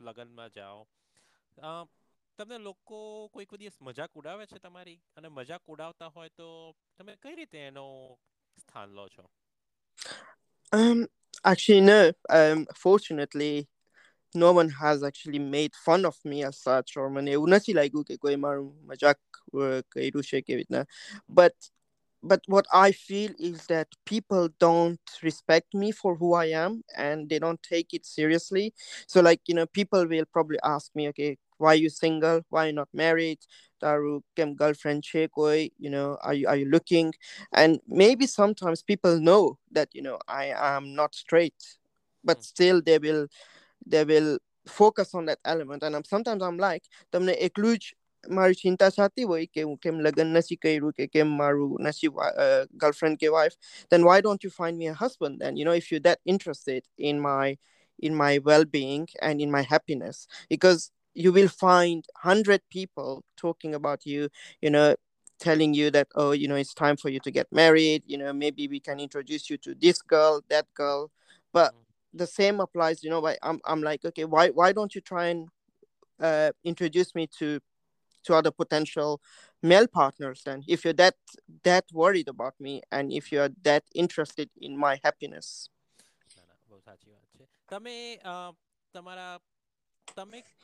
લગ્નમાં 0.00 0.50
જાઓ 0.52 0.80
અ, 1.58 1.72
તમને 2.38 2.58
લોકો 2.58 2.98
કોઈક 3.32 3.54
દિવસ 3.56 3.80
મજાક 3.80 4.10
ઉડાવે 4.16 4.46
છે 4.46 4.58
તમારી 4.58 5.00
અને 5.16 5.28
મજાક 5.28 5.62
ઉડાવતા 5.66 6.08
હોય 6.08 6.30
તો 6.30 6.48
તમે 6.98 7.16
કઈ 7.22 7.34
રીતે 7.34 7.58
એનો 7.68 7.84
સ્થાન 8.58 8.90
લો 8.90 9.08
છો 9.08 9.24
Um, 10.72 11.06
actually, 11.44 11.80
no. 11.80 12.12
Um, 12.28 12.66
fortunately, 12.74 13.68
no 14.34 14.52
one 14.52 14.68
has 14.68 15.02
actually 15.02 15.38
made 15.38 15.74
fun 15.74 16.04
of 16.04 16.16
me 16.24 16.44
as 16.44 16.56
such, 16.60 16.96
or 16.96 17.06
મને 17.10 17.30
એવું 17.36 17.50
નથી 17.56 17.72
લાગ્યું 17.78 18.04
કે 18.08 18.16
કોઈ 18.24 18.36
મારું 18.44 18.68
મજાક 18.90 19.18
અ, 19.64 19.82
કર્યું 19.92 20.22
છે 20.30 20.38
કેવી 20.46 20.58
રીતના 20.60 20.82
but 21.40 21.56
but 22.24 22.42
what 22.54 22.66
I 22.72 22.88
feel 22.92 23.32
is 23.38 23.58
that 23.72 23.88
people 24.12 24.44
don't 24.66 25.06
respect 25.22 25.68
me 25.82 25.88
for 26.00 26.12
who 26.20 26.28
I 26.44 26.46
am 26.64 26.72
and 27.06 27.28
they 27.30 27.38
don't 27.38 27.62
take 27.62 27.94
it 27.98 28.04
seriously. 28.04 28.64
So, 29.06 29.20
like, 29.28 29.42
you 29.50 29.54
know, 29.58 29.66
people 29.78 30.02
will 30.12 30.26
probably 30.36 30.58
ask 30.64 30.86
me, 30.98 31.04
okay, 31.10 31.30
why 31.62 31.72
are 31.72 31.74
you 31.74 31.90
single? 31.90 32.42
Why 32.50 32.64
are 32.64 32.66
you 32.68 32.72
not 32.72 32.88
married? 32.92 33.38
Taru 33.82 34.22
kem 34.36 34.54
girlfriend 34.54 35.02
che 35.04 35.28
koi, 35.28 35.70
you 35.78 35.90
know, 35.90 36.18
are 36.22 36.34
you 36.34 36.46
are 36.48 36.56
you 36.56 36.66
looking? 36.66 37.14
And 37.52 37.80
maybe 37.86 38.26
sometimes 38.26 38.82
people 38.82 39.20
know 39.20 39.58
that, 39.72 39.88
you 39.94 40.02
know, 40.02 40.18
I 40.28 40.46
am 40.56 40.94
not 40.94 41.14
straight, 41.14 41.78
but 42.24 42.38
Hmm. 42.38 42.42
still 42.42 42.82
they 42.82 42.98
will 42.98 43.26
they 43.86 44.04
will 44.04 44.38
focus 44.66 45.14
on 45.14 45.26
that 45.26 45.38
element. 45.44 45.82
And 45.82 45.96
I'm, 45.96 46.04
sometimes 46.04 46.42
I'm 46.42 46.58
like, 46.58 46.84
તમને 47.12 47.34
એકલું 47.48 47.78
જ 47.82 47.94
મારી 48.36 48.54
ચિંતા 48.62 48.88
થતી 48.96 49.24
હોય 49.30 49.46
કે 49.54 49.62
હું 49.68 49.76
કેમ 49.84 50.00
લગ્ન 50.06 50.28
નથી 50.36 50.56
કર્યું 50.64 50.92
કે 50.98 51.04
કેમ 51.14 51.28
મારું 51.40 51.72
નથી 51.86 52.08
ગર્લફ્રેન્ડ 52.82 53.18
કે 53.22 53.28
wife 53.36 53.56
then 53.90 54.02
why 54.08 54.16
don't 54.26 54.42
you 54.46 54.50
find 54.60 54.76
me 54.82 54.86
a 54.92 54.96
husband 55.02 55.34
then 55.42 55.56
you 55.58 55.64
know 55.68 55.76
if 55.82 55.86
you're 55.90 56.06
that 56.08 56.20
interested 56.34 56.82
in 57.10 57.16
my 57.28 57.46
in 58.06 58.14
my 58.22 58.32
well-being 58.48 59.06
and 59.26 59.40
in 59.44 59.50
my 59.56 59.62
happiness 59.74 60.18
because 60.54 60.80
you 61.14 61.32
will 61.32 61.48
find 61.48 62.04
100 62.22 62.60
people 62.70 63.24
talking 63.36 63.74
about 63.74 64.06
you 64.06 64.28
you 64.62 64.70
know 64.70 64.94
telling 65.38 65.72
you 65.74 65.90
that 65.90 66.08
oh 66.14 66.32
you 66.32 66.46
know 66.48 66.54
it's 66.56 66.74
time 66.74 66.96
for 66.96 67.08
you 67.08 67.20
to 67.20 67.30
get 67.30 67.46
married 67.52 68.02
you 68.06 68.18
know 68.18 68.32
maybe 68.32 68.66
we 68.68 68.80
can 68.80 68.98
introduce 69.00 69.48
you 69.50 69.56
to 69.56 69.74
this 69.74 69.98
girl 70.02 70.42
that 70.48 70.66
girl 70.74 71.10
but 71.52 71.70
hmm. 71.72 71.84
the 72.14 72.26
same 72.26 72.56
applies 72.66 73.02
you 73.04 73.10
know 73.12 73.20
why 73.26 73.36
i'm, 73.42 73.58
I'm 73.64 73.82
like 73.82 74.04
okay 74.04 74.24
why 74.24 74.44
why 74.60 74.68
don't 74.72 74.94
you 74.94 75.00
try 75.12 75.24
and 75.32 75.48
uh, 76.20 76.50
introduce 76.64 77.14
me 77.14 77.24
to 77.38 77.48
to 78.24 78.34
other 78.34 78.50
potential 78.50 79.20
male 79.62 79.86
partners 79.86 80.42
then 80.44 80.62
if 80.74 80.84
you're 80.84 80.98
that 81.04 81.16
that 81.68 81.84
worried 81.92 82.28
about 82.34 82.54
me 82.66 82.82
and 82.90 83.12
if 83.12 83.30
you're 83.32 83.50
that 83.62 83.84
interested 83.94 84.48
in 84.66 84.72
my 84.86 84.94
happiness 85.06 85.48
ના 86.36 86.42
ના 86.48 86.56
બહુ 86.70 86.78
સાચી 86.88 87.08
વાત 87.14 87.28
છે 87.38 87.44
તમે 87.72 87.96
અ, 88.32 88.34
તમારા 88.94 89.28
તમે 89.36 89.51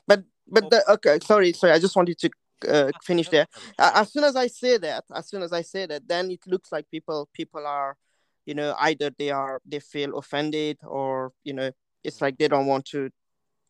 but 0.07 0.25
but 0.49 0.65
O- 0.65 0.71
the, 0.71 0.91
okay 0.93 1.19
sorry 1.21 1.53
sorry 1.53 1.73
i 1.73 1.79
just 1.79 1.97
wanted 1.97 2.19
to 2.19 2.31
uh, 2.69 2.91
હા, 2.91 3.01
finish 3.03 3.29
no, 3.29 3.31
there 3.31 3.47
sorry, 3.53 3.75
A- 3.79 3.83
sorry. 3.83 3.99
as 3.99 4.13
soon 4.13 4.25
as 4.25 4.37
i 4.37 4.47
say 4.47 4.79
that 4.79 5.05
as 5.15 5.29
soon 5.29 5.43
as 5.43 5.53
i 5.53 5.63
say 5.63 5.87
that 5.87 6.07
then 6.09 6.31
it 6.31 6.47
looks 6.47 6.73
like 6.73 6.89
people 6.91 7.29
people 7.33 7.67
are 7.67 7.97
you 8.47 8.55
know 8.55 8.75
either 8.81 9.11
they 9.19 9.31
are 9.31 9.61
they 9.67 9.81
feel 9.81 10.17
offended 10.19 10.79
or 10.85 11.33
you 11.45 11.53
know 11.53 11.71
it's 12.05 12.21
like 12.21 12.37
hmm. 12.37 12.39
they 12.39 12.49
don't 12.49 12.67
want 12.67 12.85
to 12.85 13.11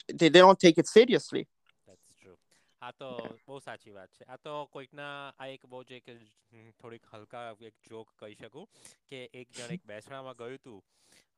they, 0.09 0.29
they 0.29 0.41
don't 0.41 0.59
take 0.59 0.79
it 0.79 0.87
seriously 0.89 1.49
That's 1.87 2.15
true. 2.21 2.37
આ 2.83 2.91
તો 2.93 3.09
બહુ 3.47 3.59
સાચી 3.61 3.91
વાત 3.91 4.11
છે 4.17 4.25
આ 4.25 4.37
તો 4.37 4.53
કોઈકના 4.67 5.07
આ 5.39 5.47
એક 5.47 5.63
બહુ 5.67 5.79
જ 5.85 5.91
એક 5.93 6.07
હમ, 6.53 6.71
થોડીક 6.81 7.05
હલકા 7.13 7.45
એક 7.61 7.77
જોક 7.89 8.09
કહી 8.21 8.35
શકું 8.35 8.67
કે 9.09 9.19
એક 9.41 9.49
જણ 9.57 9.71
એક 9.77 9.83
બેસણામાં 9.87 10.37
ગયું 10.37 10.57
હતું 10.59 10.81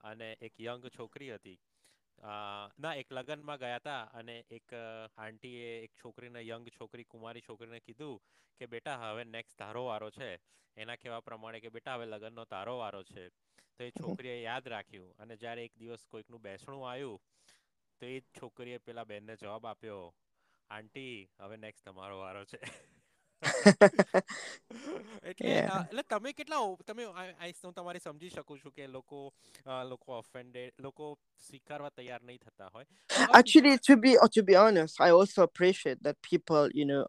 અને 0.04 0.28
એક 0.40 0.54
યંગ 0.60 0.82
છોકરી 0.96 1.30
હતી 1.34 1.56
અ, 1.56 1.58
ના 2.21 2.93
એક 2.95 3.09
લગ્નમાં 3.09 3.59
ગયા 3.59 3.79
હતા 3.79 4.01
અને 4.13 4.35
એક 4.49 4.73
આંટીએ 5.17 5.69
એક 5.83 5.93
છોકરીને 5.95 6.41
યંગ 6.43 6.65
છોકરી 6.71 7.05
કુમારી 7.05 7.41
છોકરીને 7.41 7.79
કીધું 7.81 8.17
કે 8.61 8.67
બેટા 8.67 8.97
હવે 9.03 9.23
નેક્સ્ટ 9.27 9.57
તારો 9.57 9.83
વારો 9.85 10.09
છે. 10.11 10.29
એના 10.77 10.97
કહેવા 10.97 11.21
પ્રમાણે 11.23 11.59
કે 11.59 11.69
બેટા 11.71 11.95
હવે 11.95 12.05
લગ્નનો 12.07 12.45
તારો 12.47 12.77
વારો 12.77 13.01
છે. 13.05 13.23
તો 13.75 13.83
એ 13.83 13.91
છોકરીએ 13.93 14.35
યાદ 14.39 14.65
રાખ્યું 14.67 15.13
અને 15.17 15.37
જ્યારે 15.37 15.61
એક 15.63 15.73
દિવસ 15.75 16.03
કોઈકનું 16.07 16.41
બેસણું 16.41 16.83
આવ્યું 16.83 17.19
તો 18.01 18.05
એ 18.07 18.17
જ 18.17 18.25
છોકરીએ 18.33 18.77
પેલા 18.81 19.05
બેનને 19.05 19.33
જવાબ 19.37 19.63
આપ્યો 19.65 20.03
આંટી 20.69 21.13
હવે 21.39 21.57
નેક્સ્ટ 21.57 21.85
તમારો 21.85 22.15
વારો 22.19 22.43
છે. 22.45 22.59
એટલે 25.22 25.50
yeah 25.50 25.70
અ, 25.72 25.82
એટલે 25.82 26.02
તમે 26.04 26.32
કેટલા 26.32 26.60
ઓ- 26.60 26.78
તમે 26.86 27.04
આ- 27.14 27.34
આ 27.40 27.52
હું 27.64 27.74
તમારી 27.74 28.00
સમજી 28.00 28.30
શકું 28.30 28.58
છું 28.58 28.72
કે 28.72 28.86
લોકો 28.88 29.20
અ, 29.66 29.84
લોકો 29.84 30.18
ઓફેન્ડેડ 30.18 30.80
લોકો 30.80 31.10
સ્વીકારવા 31.48 31.90
તૈયાર 31.90 32.22
નહીં 32.22 32.40
થતા 32.40 32.70
હોય 32.74 32.86
પણ 33.10 33.22
હવે 33.22 33.26
બીજી 33.26 33.38
actually 33.40 33.78
to 33.88 33.96
be 33.96 34.12
or 34.18 34.28
to 34.30 34.42
be 34.42 34.56
honest 34.56 35.00
i 35.00 35.10
also 35.10 35.42
appreciate 35.42 36.02
that 36.02 36.16
people 36.22 36.68
you 36.74 36.86
know 36.86 37.04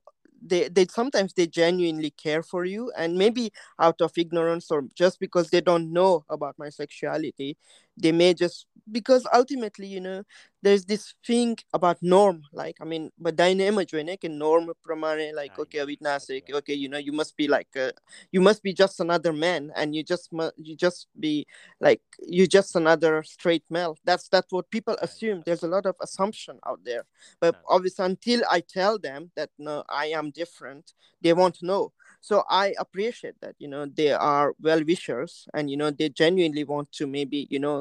they 0.50 0.60
they 0.70 0.86
sometimes 0.96 1.32
they 1.34 1.46
genuinely 1.58 2.10
care 2.24 2.42
for 2.44 2.62
you 2.66 2.84
and 3.04 3.18
maybe 3.18 3.46
out 3.86 4.02
of 4.02 4.18
ignorance 4.24 4.68
or 4.76 4.82
just 5.04 5.20
because 5.26 5.48
they 5.54 5.62
don't 5.70 5.88
know 5.98 6.12
about 6.36 6.56
my 6.64 6.70
sexuality 6.70 7.50
they 7.98 8.12
may 8.12 8.34
just 8.34 8.66
because 8.92 9.26
ultimately 9.34 9.88
you 9.88 10.00
know 10.00 10.24
there's 10.62 10.86
this 10.86 11.14
thing 11.26 11.58
about 11.74 11.98
norm 12.02 12.44
like 12.54 12.76
i 12.82 12.86
mean 12.86 13.12
but 13.20 13.36
dynamic 13.36 13.90
when 13.92 14.08
like 14.08 14.24
norm 14.24 14.72
pramane 14.86 15.34
like 15.34 15.58
હા, 15.58 15.60
okay 15.60 15.80
ઈ 15.80 15.84
Avidna 15.86 16.20
સાચી 16.20 16.20
say, 16.20 16.42
વાત. 16.44 16.58
okay 16.60 16.74
you 16.74 16.88
know 16.90 16.98
you 16.98 17.12
must 17.12 17.36
be 17.38 17.48
like 17.48 17.68
uh, 17.76 17.92
you 18.32 18.42
must 18.42 18.64
be 18.64 18.74
just 18.74 19.00
another 19.00 19.34
man 19.34 19.72
and 19.76 19.96
you 19.96 20.04
just 20.04 20.32
mu- 20.32 20.56
you 20.58 20.76
just 20.76 21.08
be 21.20 21.46
like 21.80 22.02
you 22.20 22.48
just 22.48 22.76
another 22.76 23.24
straight 23.24 23.64
male 23.70 23.98
that's 24.04 24.28
that's 24.30 24.52
what 24.52 24.70
people 24.70 24.96
Right, 25.02 25.02
assume 25.02 25.38
right. 25.38 25.46
there's 25.46 25.64
a 25.64 25.68
lot 25.68 25.86
of 25.86 25.96
assumption 26.02 26.60
out 26.66 26.80
there 26.84 27.04
but 27.40 27.56
Nah. 27.56 27.64
obviously 27.68 28.06
until 28.06 28.42
i 28.50 28.60
tell 28.62 28.98
them 29.00 29.32
that 29.36 29.50
no 29.58 29.84
i 29.90 30.08
am 30.08 30.32
different 30.32 30.94
they 31.22 31.34
won't 31.34 31.62
know 31.62 31.92
so 32.22 32.44
i 32.50 32.74
appreciate 32.78 33.38
that 33.40 33.56
you 33.60 33.68
know 33.68 33.86
they 34.00 34.12
are 34.14 34.54
well 34.60 34.84
wishers 34.84 35.48
and 35.54 35.70
you 35.70 35.78
know 35.78 35.90
they 35.92 36.10
genuinely 36.12 36.64
want 36.64 36.92
to 36.92 37.08
maybe 37.08 37.48
you 37.50 37.60
know 37.60 37.78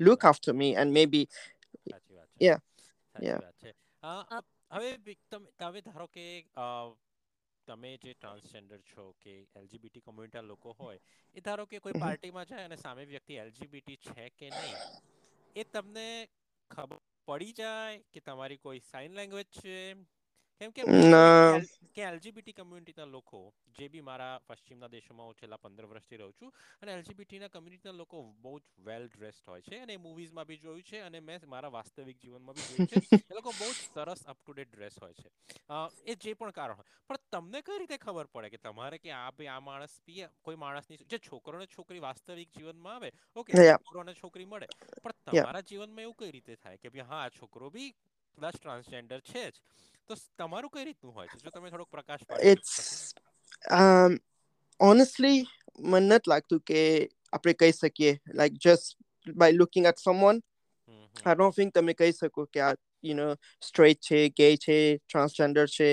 look 0.00 0.20
Right. 0.20 0.28
after 0.28 0.52
me 0.54 0.68
and 0.76 0.92
maybe 0.92 1.20
સાચી 1.86 2.14
વાત 2.14 2.28
છે 2.30 2.40
Yeah, 2.40 2.58
સાચી 3.14 3.26
yeah. 3.26 3.40
વાત 3.40 3.56
છે 3.58 3.70
અ, 4.02 4.12
અ, 4.30 4.38
હવે 4.70 4.98
બી- 4.98 5.18
તમે 5.30 5.48
તમે 5.56 5.80
ધારો 5.80 6.06
કે 6.08 6.24
અ, 6.56 6.66
તમે 7.68 7.90
જે 7.98 8.14
ટ્રાન્સજેન્ડર 8.14 8.80
છો 8.84 9.14
કે 9.20 9.34
એલજીબીટી 9.54 10.00
કમ્યુનિટી 10.00 10.42
લોકો 10.42 10.72
હોય 10.72 10.98
એ 11.34 11.40
ધારો 11.40 11.66
કે 11.66 11.80
કોઈ 11.80 11.92
Mhm. 11.92 12.00
પાર્ટીમાં 12.00 12.46
જાય 12.46 12.64
અને 12.64 12.76
સામે 12.76 13.04
વ્યક્તિ 13.04 13.34
એલજીબીટી 13.36 13.96
છે 14.06 14.30
કે 14.30 14.50
નહીં 14.50 14.76
એ 15.56 15.64
તમને 15.64 16.08
ખબર 16.70 16.98
પડી 17.28 17.52
જાય 17.52 18.02
કે 18.12 18.20
તમારી 18.20 18.58
કોઈ 18.58 18.80
સાઇન 18.82 19.14
લેંગ્વેજ 19.14 19.46
છે 19.52 19.76
કેમ 20.61 20.71
કે 20.71 20.83
કે 21.95 22.03
એલજીબીટી 22.03 22.53
કમ્યુનિટીના 22.53 23.05
લોકો 23.07 23.39
જે 23.71 23.87
બી 23.87 24.01
મારા 24.01 24.39
પશ્ચિમના 24.43 24.89
દેશોમાં 24.89 25.27
હું 25.27 25.35
છેલ્લા 25.35 25.59
પંદર 25.59 25.85
વર્ષથી 25.85 26.17
રહું 26.17 26.33
છું 26.33 26.51
અને 26.79 26.93
એલજીબીટીના 26.93 27.49
કમ્યુનિટીના 27.49 27.97
લોકો 27.97 28.17
બહુ 28.39 28.53
જ 28.59 28.65
વેલ 28.81 29.07
ડ્રેસ્ડ 29.09 29.47
હોય 29.47 29.61
છે 29.63 29.79
અને 29.79 29.97
મૂવીઝમાં 29.99 30.47
બી 30.47 30.59
જોયું 30.59 30.83
છે 30.83 31.01
અને 31.01 31.21
મેં 31.21 31.47
મારા 31.47 31.71
વાસ્તવિક 31.71 32.19
જીવનમાં 32.19 32.55
બી 32.55 32.65
જોયું 32.65 32.85
છે 32.85 32.99
એ 33.25 33.33
લોકો 33.33 33.53
બહુ 33.53 33.71
જ 33.73 33.87
સરસ 33.87 34.25
અપ 34.25 34.37
ટુ 34.37 34.53
ડેટ 34.53 34.69
ડ્રેસ 34.69 34.97
હોય 34.97 35.13
છે. 35.15 35.29
એ 36.03 36.15
જે 36.17 36.35
પણ 36.35 36.51
કારણ 36.51 36.75
હોય. 36.75 36.87
પણ 37.07 37.23
તમને 37.29 37.61
કઈ 37.61 37.79
રીતે 37.79 37.97
ખબર 37.99 38.27
પડે 38.27 38.49
કે 38.49 38.59
તમારે 38.59 38.99
કે 38.99 39.11
આ 39.13 39.31
ભાઈ 39.31 39.49
આ 39.49 39.59
માણસ 39.61 39.95
બી 40.01 40.19
કોઈ 40.41 40.57
માણસની 40.57 40.99
જે 41.05 41.19
છોકરો 41.21 41.59
ને 41.59 41.67
છોકરી 41.67 42.01
વાસ્તવિક 42.01 42.51
જીવનમાં 42.51 42.95
આવે 42.95 43.11
ઓકે 43.35 43.57
છોકરો 43.63 44.03
ને 44.03 44.13
છોકરી 44.15 44.45
મળે 44.47 44.67
પણ 44.99 45.17
તમારા 45.27 45.63
જીવનમાં 45.63 46.03
એવું 46.03 46.17
કઈ 46.17 46.31
રીતે 46.31 46.55
થાય 46.57 46.77
કે 46.77 46.89
ભાઈ 46.89 47.07
હા 47.07 47.21
આ 47.21 47.31
છોકરો 47.31 47.69
બી 47.71 47.89
કદાચ 48.38 48.54
ટ્રાન્સજેન્ડર 48.58 49.20
છે 49.20 49.50
જ 49.50 49.54
તો 50.08 50.14
સ- 50.16 50.30
તમારું 50.38 50.70
કઈ 50.70 50.84
રીતનું 50.84 51.12
હોય 51.14 51.28
છે 51.28 51.38
જો 51.44 51.50
તમે 51.50 51.70
થોડોક 51.70 51.90
પ્રકાશ 51.90 52.24
પાડી 52.28 52.54
શકો 52.54 52.64
તો. 52.64 52.82
it's 52.82 53.14
um 53.70 54.18
honestly 54.80 55.36
મને 55.78 56.06
નથી 56.08 56.30
લાગતું 56.30 56.60
કે 56.70 56.80
આપણે 57.32 57.54
કહી 57.54 57.72
શકીએ 57.72 58.12
like 58.34 58.54
just 58.58 58.96
by 59.42 59.50
looking 59.50 59.86
at 59.86 59.98
someone 59.98 60.42
hmm, 60.88 61.04
hmm, 61.14 61.24
I 61.24 61.34
don't 61.34 61.54
think 61.54 61.72
તમે 61.74 61.94
કહી 61.94 62.12
શકો 62.12 62.46
કે 62.46 62.60
આ 62.60 62.74
you 63.02 63.14
know 63.14 63.32
straight 63.60 64.00
છે 64.00 64.28
gay 64.40 64.56
છે 64.56 64.78
transgender 65.08 65.66
છે 65.78 65.90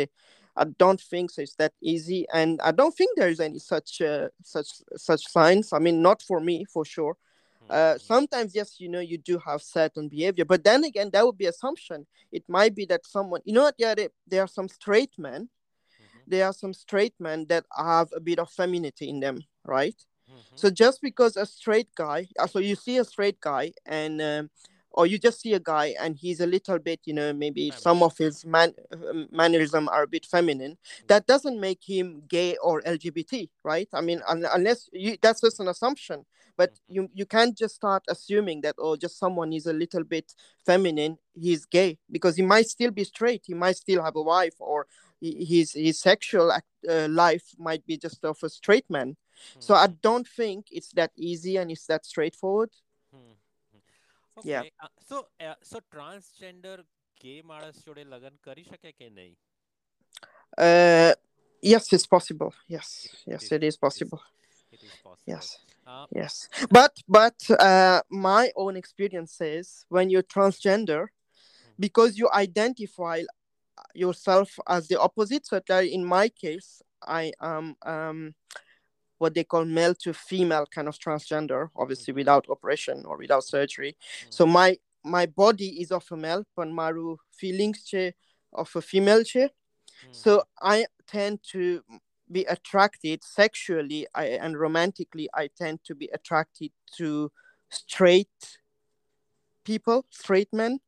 I 0.57 0.65
don't 0.65 0.99
think 0.99 1.31
so. 1.31 1.41
It's 1.41 1.55
that 1.55 1.71
easy, 1.81 2.27
and 2.29 2.59
I 2.61 2.71
don't 2.71 2.93
think 2.93 3.11
there 3.15 3.29
is 3.29 3.39
any 3.39 3.57
such 3.57 4.01
uh, 4.01 4.27
such 4.43 4.67
such 4.97 5.23
signs. 5.31 5.71
I 5.71 5.79
mean, 5.79 6.01
not 6.01 6.21
for 6.21 6.41
me, 6.41 6.65
for 6.65 6.83
sure. 6.83 7.15
Mm-hmm. 7.68 7.96
uh, 7.96 7.98
sometimes 7.98 8.54
yes 8.54 8.76
you 8.78 8.88
know 8.88 9.00
you 9.00 9.18
do 9.18 9.38
have 9.44 9.60
certain 9.60 10.08
behavior 10.08 10.44
but 10.44 10.62
then 10.62 10.84
again 10.84 11.10
that 11.12 11.24
would 11.26 11.36
be 11.36 11.46
assumption 11.46 12.06
it 12.30 12.44
might 12.48 12.76
be 12.76 12.84
that 12.86 13.04
someone 13.04 13.40
you 13.44 13.52
know 13.52 13.64
what 13.64 13.74
yeah 13.76 13.94
they, 13.94 14.08
there 14.26 14.42
are 14.42 14.48
some 14.48 14.68
straight 14.68 15.10
men 15.18 15.48
mm-hmm. 16.00 16.18
there 16.28 16.46
are 16.46 16.52
some 16.52 16.72
straight 16.72 17.14
men 17.18 17.44
that 17.48 17.64
have 17.76 18.08
a 18.14 18.20
bit 18.20 18.38
of 18.38 18.48
femininity 18.50 19.08
in 19.08 19.18
them 19.18 19.42
right 19.64 19.96
mm-hmm. 20.30 20.56
so 20.56 20.70
just 20.70 21.02
because 21.02 21.36
a 21.36 21.44
straight 21.44 21.92
guy 21.96 22.28
uh, 22.38 22.46
so 22.46 22.60
you 22.60 22.76
see 22.76 22.98
a 22.98 23.04
straight 23.04 23.40
guy 23.40 23.72
and 23.84 24.22
um, 24.22 24.48
or 24.96 25.06
you 25.06 25.18
just 25.18 25.40
see 25.40 25.52
a 25.54 25.60
guy 25.60 25.94
and 26.00 26.16
he's 26.16 26.40
a 26.40 26.46
little 26.46 26.78
bit, 26.78 27.00
you 27.04 27.12
know, 27.14 27.32
maybe 27.32 27.70
some 27.80 28.02
of 28.02 28.16
his 28.18 28.44
man 28.46 28.72
um, 28.92 29.28
mannerism 29.30 29.88
are 29.88 30.02
a 30.04 30.06
bit 30.06 30.24
feminine. 30.26 30.76
That 31.08 31.26
doesn't 31.26 31.60
make 31.60 31.82
him 31.86 32.22
gay 32.28 32.56
or 32.62 32.80
LGBT, 32.82 33.48
right? 33.62 33.88
I 33.92 34.00
mean, 34.00 34.22
un- 34.26 34.46
unless 34.52 34.88
you, 34.92 35.16
that's 35.20 35.42
just 35.42 35.60
an 35.60 35.68
assumption. 35.68 36.24
But 36.56 36.70
Mhm. 36.72 36.80
you 36.88 37.02
you 37.12 37.26
can't 37.26 37.56
just 37.62 37.74
start 37.74 38.02
assuming 38.08 38.62
that 38.62 38.76
oh, 38.78 38.96
just 38.96 39.18
someone 39.18 39.52
is 39.52 39.66
a 39.66 39.74
little 39.74 40.04
bit 40.04 40.34
feminine, 40.64 41.18
he's 41.34 41.66
gay 41.66 41.98
because 42.10 42.36
he 42.36 42.42
might 42.42 42.66
still 42.66 42.90
be 42.90 43.04
straight. 43.04 43.42
He 43.46 43.54
might 43.54 43.76
still 43.76 44.02
have 44.02 44.16
a 44.16 44.22
wife, 44.22 44.54
or 44.58 44.86
his 45.20 45.72
his 45.72 46.00
sexual 46.00 46.50
act, 46.52 46.66
uh, 46.88 47.08
life 47.10 47.46
might 47.58 47.84
be 47.86 47.96
just 47.98 48.24
of 48.24 48.38
a 48.42 48.48
straight 48.48 48.88
man. 48.88 49.16
So 49.58 49.74
I 49.74 49.88
don't 49.88 50.26
think 50.26 50.66
it's 50.70 50.92
that 50.92 51.12
easy 51.16 51.56
and 51.58 51.70
it's 51.70 51.86
that 51.86 52.06
straightforward. 52.06 52.70
Hmm, 54.37 54.41
hmm. 54.41 54.49
Yeah. 54.51 54.63
Okay, 54.63 54.71
a, 54.85 54.87
so 55.09 55.17
a, 55.39 55.55
so 55.71 55.79
transgender 55.95 56.77
ગે 57.21 57.33
માણસ 57.49 57.79
જોડે 57.87 58.03
લગ્ન 58.13 58.35
કરી 58.47 58.63
શકે 58.71 58.91
કે 58.99 59.09
નહીં 59.19 59.31
Uh, 60.57 61.13
yes, 61.63 61.83
it's 61.95 62.05
possible. 62.05 62.51
Yes, 62.67 62.87
It- 63.05 63.13
it 63.13 63.31
yes, 63.33 63.43
is- 63.43 63.51
it 63.51 63.63
is 63.63 63.67
it 63.67 63.67
is- 63.67 63.77
possible. 63.77 64.21
it 64.71 64.81
is 64.83 64.95
possible 65.05 65.29
Yes, 65.33 65.45
a, 65.87 66.05
yes. 66.19 66.33
But 66.77 66.93
but 67.17 67.37
uh, 67.67 67.99
my 68.09 68.51
own 68.63 68.75
experience 68.81 69.31
says 69.41 69.85
when 69.95 70.09
you're 70.09 70.27
transgender, 70.35 71.01
because 71.79 72.11
you 72.19 72.27
identify 72.45 73.17
yourself 73.93 74.49
as 74.67 74.87
the 74.91 74.97
opposite. 74.99 75.45
So 75.51 75.59
that 75.69 75.85
in 75.97 76.03
my 76.05 76.27
case, 76.43 76.69
I 77.21 77.23
am 77.39 77.65
um 77.95 78.19
what 79.18 79.34
they 79.34 79.44
call 79.44 79.64
male 79.64 79.94
to 79.94 80.12
female 80.12 80.66
kind 80.66 80.88
of 80.88 80.98
transgender, 80.98 81.70
obviously 81.76 82.12
mm. 82.12 82.16
without 82.16 82.48
operation 82.48 83.04
or 83.06 83.16
without 83.16 83.44
surgery. 83.44 83.96
Mm. 84.26 84.34
So 84.34 84.46
my 84.46 84.78
my 85.04 85.26
body 85.26 85.80
is 85.80 85.92
of 85.92 86.04
a 86.10 86.16
male, 86.16 86.44
but 86.56 86.68
my 86.68 86.92
feelings 87.32 87.82
che 87.84 88.14
of 88.52 88.74
a 88.74 88.82
female 88.82 89.24
che. 89.24 89.50
Mm. 90.06 90.14
So 90.14 90.44
I 90.60 90.86
tend 91.06 91.40
to 91.52 91.82
be 92.30 92.44
attracted 92.44 93.22
sexually 93.22 94.06
I, 94.14 94.24
and 94.24 94.58
romantically. 94.58 95.28
I 95.32 95.48
tend 95.56 95.80
to 95.84 95.94
be 95.94 96.10
attracted 96.12 96.72
to 96.96 97.30
straight 97.70 98.58
people, 99.64 100.04
straight 100.10 100.52
men. 100.52 100.80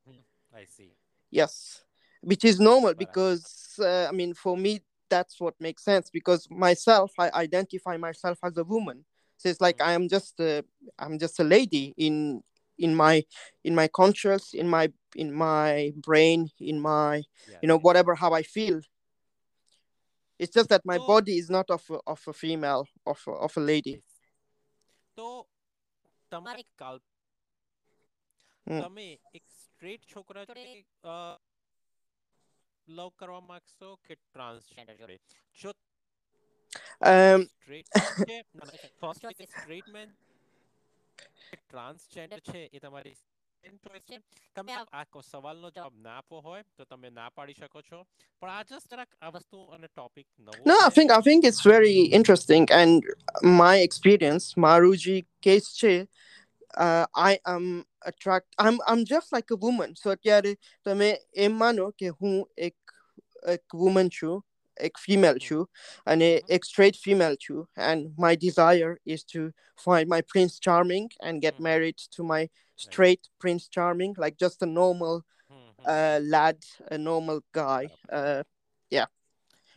I 0.54 0.64
see. 0.64 0.92
Yes, 1.30 1.84
which 2.20 2.44
is 2.44 2.58
normal 2.58 2.90
but 2.90 2.98
because 2.98 3.78
I... 3.80 3.84
uh, 3.84 4.08
I 4.08 4.12
mean 4.12 4.34
for 4.34 4.56
me 4.56 4.80
that's 5.10 5.39
what 5.39 5.56
makes 5.60 5.84
sense. 5.84 6.10
Because 6.10 6.47
myself, 6.49 7.12
I 7.19 7.29
identify 7.32 7.97
myself 7.97 8.39
as 8.43 8.58
a 8.58 8.63
woman. 8.63 9.06
So 9.38 9.49
it's 9.49 9.62
like 9.62 9.82
I 9.82 9.93
am 9.93 10.08
just 10.08 10.39
a, 10.39 10.63
I'm 10.97 11.19
just 11.19 11.39
a 11.39 11.43
lady 11.43 11.93
in 11.97 12.43
in 12.79 12.95
my 12.95 13.23
in 13.63 13.75
my 13.75 13.88
conscious, 13.88 14.53
in 14.53 14.67
my 14.69 14.91
in 15.15 15.34
my 15.34 15.93
brain, 15.95 16.49
in 16.60 16.79
my 16.79 17.15
Yes, 17.47 17.60
you 17.62 17.67
know 17.67 17.75
yes. 17.75 17.84
whatever 17.84 18.15
how 18.15 18.34
I 18.34 18.43
feel. 18.43 18.82
It's 20.39 20.53
just 20.53 20.69
that 20.69 20.84
my 20.86 20.97
So- 20.97 21.08
body 21.08 21.38
is 21.38 21.49
not 21.49 21.69
of 21.69 21.84
a, 21.89 21.99
of 22.08 22.21
a 22.27 22.34
female, 22.34 22.88
of 23.06 23.19
a, 23.27 23.32
of 23.32 23.58
a 23.58 23.60
lady. 23.60 23.95
Yes. 23.97 24.13
તો 25.17 25.25
તમારે 26.32 26.63
કાલ 26.75 26.95
હમ. 28.67 28.79
તમે 28.82 29.08
એક 29.36 29.43
straight 29.63 30.08
છોકરા 30.13 30.45
જોડે 30.45 30.63
લવ 32.88 33.10
કરવા 33.15 33.41
માંગશો 33.43 33.97
કે 33.99 34.15
ટ્રાન્સજેન્ડર 34.17 34.95
જોડે 34.97 35.17
જો 35.56 35.73
Um, 37.03 37.41
સ્ટ્રેટ 37.45 37.89
છે 38.21 38.36
first 38.99 39.21
choice 39.21 39.49
straight 39.51 39.88
man 39.89 40.10
transgender 41.62 42.41
છે 42.41 42.62
એ 42.71 42.79
તમારી 42.79 43.15
ચોઇસ 43.84 44.06
છે 44.06 44.17
તમે 44.56 44.73
આ 44.73 44.86
આ 44.91 45.06
કો- 45.06 45.21
સવાલનો 45.23 45.69
જવાબ 45.69 45.93
ના 45.97 46.17
આપવો 46.17 46.41
હોય 46.41 46.63
તો 46.77 46.86
તમે 46.86 47.10
ના 47.12 47.29
પાડી 47.32 47.56
શકો 47.56 47.82
છો 47.82 47.99
પણ 48.41 48.49
આ 48.49 48.63
જસ્ટ 48.63 48.89
જરાક 48.91 49.12
આ 49.21 49.32
વસ્તુ 49.32 49.60
અને 49.71 49.88
ટોપિક 49.88 50.27
નવો 50.39 50.53
No, 50.65 50.77
I 50.77 50.86
છે 50.86 50.95
think 50.95 51.12
I 51.12 51.21
think 51.21 51.43
it's 51.43 51.62
very 51.65 51.95
interesting, 52.12 52.67
and 52.71 53.03
my 53.43 53.75
experience, 53.79 54.53
Maruji 54.58 55.17
case 55.41 55.69
che, 55.75 55.93
uh, 56.75 57.06
I 57.15 57.39
am 57.45 57.86
attract. 58.03 58.47
I'm 58.58 58.79
I'm 58.88 59.06
just 59.06 59.32
like 59.32 59.51
a 59.51 59.56
woman. 59.56 59.95
So 59.95 60.15
ત્યારે 60.15 60.56
તમે 60.86 61.10
એમ 61.36 61.53
માનો 61.60 61.91
કે 62.01 62.10
હું 62.19 62.45
એક 62.58 62.75
એક 63.47 63.63
woman 63.73 64.10
છું, 64.10 64.41
એક 64.77 64.97
female 64.97 65.38
છું, 65.39 65.67
અને 66.08 66.29
Mhm. 66.29 66.49
એક 66.49 66.65
straight 66.65 66.95
female 66.95 67.36
છું, 67.36 67.67
and 67.75 68.13
my 68.17 68.36
desire 68.36 68.99
is 69.06 69.23
to 69.34 69.51
find 69.75 70.08
my 70.15 70.21
Prince 70.21 70.60
Charming 70.60 71.10
and 71.21 71.41
get 71.41 71.56
Mhm. 71.56 71.63
married 71.69 71.97
to 72.15 72.23
my 72.23 72.49
straight 72.75 73.29
Prince 73.39 73.67
Charming, 73.67 74.13
like 74.17 74.38
just 74.38 74.62
a 74.62 74.65
normal 74.65 75.15
hmm, 75.49 75.67
hmm, 75.77 75.86
uh, 75.86 76.19
lad, 76.36 76.58
a 76.89 76.97
normal 76.97 77.41
guy. 77.51 77.84
બરાબર. 77.88 78.39
Uh, 78.39 78.43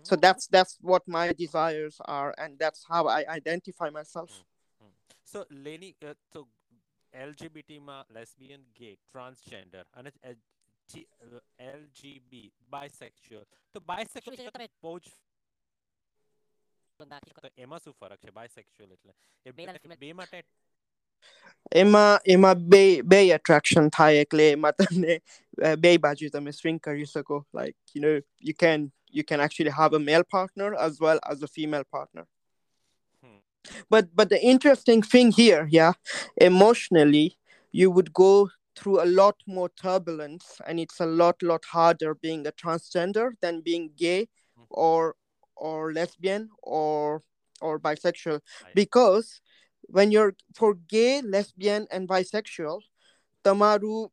so 0.03 0.15
that's 0.15 0.47
that's 0.47 0.79
what 0.81 1.03
my 1.09 1.33
desires 1.33 1.97
are 2.05 2.33
and 2.39 2.59
that's 2.59 2.85
how 2.91 3.07
i 3.09 3.21
identify 3.39 3.89
myself 3.91 4.31
સો 5.33 5.41
લેની 5.67 5.89
અ, 6.09 6.13
તો 6.33 6.41
LGBT 7.13 7.79
માં 7.81 8.05
lesbian 8.11 8.65
gay 8.75 8.91
transgender 8.97 9.85
અને 9.95 10.11
LGB 11.61 12.45
બાયસેક્સ્યુઅલ 12.71 13.47
તો 13.75 13.81
બાયસેક્સ્યુઅલ 13.83 14.37
શું 14.37 14.47
છે 14.47 14.53
તમે- 14.53 14.71
બહુ 14.83 14.99
જ 15.01 15.07
નાખી 17.01 17.31
શકો. 17.31 17.41
તો 17.41 17.51
એમાં 17.59 17.81
શું 17.81 17.95
ફરક 17.95 18.21
છે 18.21 18.31
બાયસેક્સ્યુઅલ 18.33 18.93
એટલે 18.93 19.13
એ 19.47 19.53
Male 19.53 19.69
અને 19.69 19.73
બે- 19.75 19.83
female. 19.85 19.99
બે 19.99 20.13
માટે 20.13 20.43
એમાં 21.75 22.21
એમાં 22.27 22.69
બે 22.69 22.83
બે 23.05 23.21
attraction 23.33 23.91
થાય 23.91 24.21
એટલે 24.21 24.45
એમાં 24.51 24.75
તમને 24.75 25.15
અ, 25.63 25.77
બે 25.77 25.99
બાજુ 25.99 26.31
તમે 26.31 26.53
swing 26.53 26.79
કરી 26.81 27.07
શકો 27.07 27.37
like 27.55 27.77
you 27.95 28.01
know 28.01 28.15
you 28.41 28.55
can 28.55 28.81
you 29.13 29.25
can 29.25 29.41
actually 29.41 29.71
have 29.73 29.93
a 29.95 29.99
male 30.01 30.25
partner 30.27 30.75
as 30.77 31.01
well 31.01 31.19
as 31.25 31.43
a 31.43 31.49
female 31.49 31.85
partner 31.91 32.25
Hmm. 32.25 32.33
but 33.90 34.16
but 34.16 34.30
the 34.30 34.42
interesting 34.42 35.02
thing 35.02 35.32
here 35.32 35.68
yeah 35.70 35.94
emotionally 36.38 37.38
you 37.72 37.90
would 37.92 38.14
go 38.14 38.50
through 38.76 39.04
a 39.04 39.06
lot 39.06 39.36
more 39.48 39.70
turbulence 39.70 40.60
and 40.66 40.80
it's 40.80 41.00
a 41.00 41.06
lot 41.06 41.42
lot 41.44 41.64
harder 41.66 42.16
being 42.16 42.46
a 42.48 42.52
transgender 42.52 43.32
than 43.42 43.62
being 43.62 43.92
gay 43.96 44.28
or 44.70 45.16
or 45.56 45.94
lesbian 45.94 46.50
or 46.64 47.24
or 47.62 47.80
bisexual. 47.80 48.40
Because 48.74 49.42
when 49.84 50.12
you're 50.12 50.36
for 50.56 50.74
gay 50.74 51.22
lesbian 51.22 51.88
and 51.92 52.08
bisexual 52.08 52.82
tamaru 53.44 54.10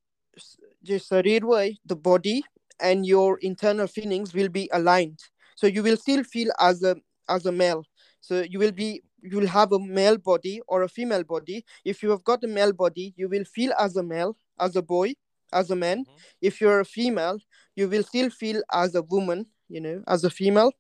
the 0.85 1.97
body 1.97 2.45
and 2.81 3.07
your 3.07 3.39
internal 3.39 3.87
feelings 3.87 4.35
will 4.35 4.49
be 4.49 4.69
aligned. 4.73 5.19
So 5.57 5.67
you 5.67 5.83
will 5.83 5.97
still 5.97 6.23
feel 6.23 6.51
as 6.61 6.83
a 6.83 6.97
as 7.29 7.47
a 7.47 7.53
male. 7.53 7.85
So 8.21 8.43
you 8.43 8.59
will 8.59 8.73
be 8.73 9.03
you 9.23 9.37
will 9.39 9.47
have 9.49 9.73
a 9.73 9.79
male 9.79 10.17
body 10.19 10.61
or 10.69 10.83
a 10.83 10.89
female 10.89 11.25
body. 11.25 11.65
If 11.85 12.03
you 12.03 12.11
have 12.11 12.25
got 12.25 12.45
a 12.45 12.47
male 12.47 12.73
body 12.73 13.15
you 13.17 13.29
will 13.29 13.45
feel 13.45 13.73
as 13.79 13.97
a 13.97 14.03
male 14.03 14.37
as 14.59 14.77
a 14.77 14.83
boy 14.83 15.15
as 15.53 15.71
a 15.71 15.77
man. 15.77 15.99
Mhm. 16.05 16.15
if 16.49 16.61
you're 16.61 16.81
a 16.81 16.85
female 16.85 17.39
you 17.75 17.89
will 17.89 18.03
still 18.03 18.31
feel 18.31 18.63
as 18.73 18.95
a 18.95 19.03
woman 19.03 19.47
you 19.69 19.81
know 19.81 20.03
as 20.07 20.25
a 20.25 20.31
female. 20.31 20.73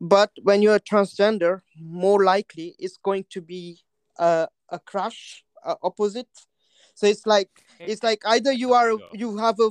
But 0.00 0.30
when 0.42 0.62
you're 0.62 0.80
transgender 0.80 1.62
more 1.76 2.24
likely 2.24 2.74
it's 2.78 2.96
going 2.96 3.24
to 3.30 3.40
be 3.40 3.80
a, 4.18 4.48
a 4.68 4.78
crush 4.78 5.44
uh, 5.64 5.76
opposite. 5.82 6.28
So 6.94 7.06
it's 7.06 7.26
like 7.26 7.50
it's 7.90 8.02
like 8.02 8.20
either 8.26 8.52
you 8.52 8.72
are 8.74 8.90
you 9.12 9.36
have 9.38 9.58
a 9.60 9.70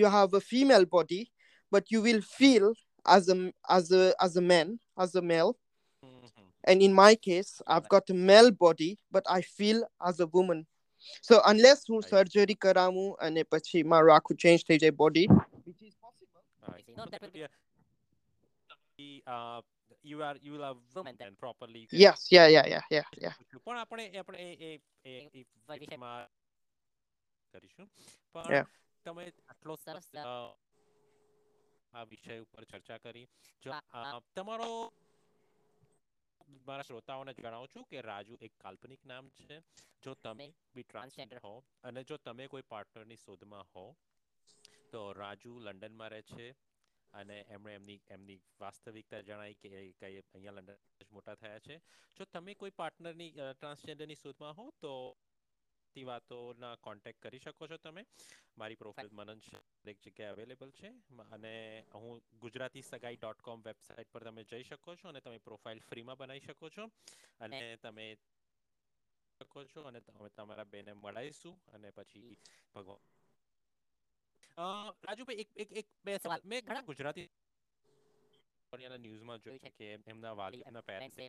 you 0.00 0.06
have 0.06 0.34
a 0.34 0.40
female 0.40 0.84
body 0.84 1.30
but 1.70 1.84
you 1.90 2.00
will 2.02 2.20
feel 2.20 2.74
as 3.06 3.28
a 3.28 3.52
as 3.68 3.90
a 3.92 4.14
as 4.20 4.36
a 4.36 4.40
man 4.40 4.78
as 4.98 5.14
a 5.14 5.22
male 5.22 5.58
and 6.63 6.81
in 6.81 6.93
my 6.95 7.11
case 7.25 7.49
i've 7.67 7.87
got 7.89 8.09
a 8.09 8.17
male 8.29 8.49
body 8.61 8.87
but 9.11 9.25
i 9.29 9.41
feel 9.57 9.79
as 10.09 10.19
a 10.19 10.27
woman 10.37 10.61
so 11.27 11.35
unless 11.45 11.81
હું 11.89 11.99
Right. 11.99 12.09
surgery 12.13 12.55
કરાવું 12.65 13.05
અને 13.27 13.43
પછી 13.53 13.83
મારું 13.91 14.13
આખું 14.15 14.39
change 14.43 14.63
થઈ 14.69 14.79
જાય 14.83 14.95
body 15.03 15.25
which 15.67 15.83
is 15.89 15.95
possible 16.05 16.41
Right. 16.67 16.87
No, 16.97 17.05
that 17.05 17.21
will 17.23 17.33
be- 17.35 17.43
Yeah. 17.43 17.53
The, 18.99 19.09
uh, 19.27 19.59
you 20.03 20.17
are 20.23 20.35
you 20.41 20.55
are 20.63 20.73
Woman 20.95 21.15
then. 21.19 21.27
woman 21.27 21.35
properly 21.35 21.79
you 21.79 21.87
can 21.87 21.99
yes 21.99 22.21
yeah 22.31 22.47
yeah 22.55 22.65
yeah 22.73 22.83
yeah 22.89 23.07
yeah 23.25 23.35
પણ 23.65 23.77
આપણે 23.79 24.05
આપણે 24.21 24.39
એ 24.45 24.69
એ 24.69 24.71
એ 25.05 25.13
એ 25.13 25.39
એ 25.39 25.43
વા- 25.67 25.75
વિશે- 25.75 25.81
વિષયમાં 25.81 26.13
કરીશું 27.53 27.87
Yeah. 28.49 28.65
પણ 28.65 28.65
તમે 29.05 29.25
આટલો 29.47 29.75
સરસ, 29.75 30.05
સરસ 30.05 30.25
અ, 30.25 30.35
આ 31.93 32.03
વિષય 32.11 32.35
ઉપર 32.41 32.63
ચર્ચા 32.71 32.97
કરી 32.97 33.25
જો 33.63 33.71
હા, 33.71 33.81
હા. 33.95 34.11
અ, 34.11 34.21
તમારો 34.37 34.71
મારા 36.66 36.82
શ્રોતાઓને 36.82 37.32
જણાવું 37.34 37.68
છું 37.68 37.84
કે 37.86 38.02
રાજુ 38.02 38.34
એક 38.40 38.54
કાલ્પનિક 38.58 39.02
નામ 39.04 39.30
છે. 39.38 39.56
જો 40.02 40.12
તમે 40.16 40.46
બી 40.74 40.84
ટ્રાન્સજેન્ડર 40.84 41.40
હો 41.44 41.54
અને 41.82 42.00
જો 42.04 42.16
તમે 42.18 42.48
કોઈ 42.48 42.66
પાર્ટનરની 42.68 43.18
શોધમાં 43.18 43.66
હો 43.74 43.84
તો 44.92 45.00
રાજુ 45.12 45.52
લંડનમાં 45.60 46.10
રહે 46.14 46.22
છે 46.24 46.46
અને 47.12 47.36
એમણે 47.48 47.74
એમની 47.74 47.98
એમની 48.08 48.38
વાસ્તવિકતા 48.60 49.22
જણાવી 49.22 49.58
કે 49.62 49.68
કઈ 49.70 49.88
અહીંયા 50.02 50.56
લંડન 50.56 51.10
મોટા 51.10 51.36
થયા 51.36 51.60
છે. 51.60 51.76
જો 52.16 52.24
તમે 52.26 52.54
કોઈ 52.54 52.74
પાર્ટનરની 52.80 53.30
ટ્રાન્સજેન્ડરની 53.32 54.16
શોધમાં 54.16 54.56
હો 54.56 54.66
તો 54.80 54.92
તે 55.96 56.04
વાતોના 56.04 56.74
કોન્ટેક્ટ 56.78 57.22
કરી 57.22 57.40
શકો 57.40 57.64
છો 57.66 57.78
તમે. 57.78 58.02
મારી 58.56 58.76
પ્રોફાઇલ 58.76 59.10
મનન 59.12 59.40
છે. 59.40 59.58
દરેક 59.84 59.98
જગ્યાએ 60.00 60.32
અવેલેબલ 60.32 60.70
છે. 60.72 60.90
અને 61.30 61.52
હું 61.94 62.10
ગુજરાતી 62.40 62.82
સગાઈ 62.84 63.16
ડોટ 63.16 63.40
કોમ 63.40 63.62
વેબસાઇટ 63.62 64.10
પર 64.10 64.24
તમે 64.24 64.44
જઈ 64.46 64.64
શકો 64.64 64.96
છો 64.96 65.08
અને 65.08 65.20
તમે 65.20 65.38
પ્રોફાઇલ 65.40 65.80
ફ્રીમાં 65.82 66.18
બનાવી 66.18 66.40
શકો 66.42 66.70
છો. 66.70 66.84
અને 67.40 67.60
તમે 67.78 68.06
શકો 69.40 69.64
છો 69.66 69.80
અને 69.84 70.00
તમે 70.02 70.28
તમારા 70.32 70.64
બેને 70.66 70.92
મળાઈશું 70.94 71.56
અને 71.70 71.90
પછી 71.92 72.36
ભગવાન 72.74 73.02
રાજુભાઈ 75.02 75.40
એક 75.44 75.50
એક 75.56 75.70
એક 75.74 75.86
બે 76.04 76.18
સવાલ. 76.18 76.40
મેં 76.44 76.60
ઘણા 76.62 76.82
ગુજરાતી 76.84 77.28
ન્યૂઝમાં 78.72 79.40
જોયું 79.40 79.60
છે 79.60 79.70
કે 79.72 79.86
એમના 80.06 80.34
વાલી 80.34 80.62
એમના 80.62 80.82
પેરેન્ટ્સે 80.84 81.24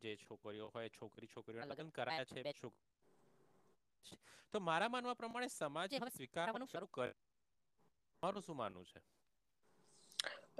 જે 0.00 0.16
છોકરીઓ 0.18 0.66
હોય 0.70 0.88
છોકરી 0.90 1.28
છોકરીઓ 1.28 1.64
લગ્ન 1.64 1.90
કરાયા 1.92 2.24
છે 2.26 2.42
બે- 2.42 2.54
છોક- 2.54 2.80
તો 4.54 4.60
મારા 4.60 4.88
માનવા 4.88 5.14
પ્રમાણે 5.14 5.48
સમાજે 5.50 5.96
હવે 5.98 6.10
સ્વીકારવાનું 6.10 6.68
શરૂ 6.68 6.90
કરે. 6.90 7.12
મારું 8.22 8.42
શું 8.42 8.56
માનવું 8.56 8.86
છે? 8.86 9.00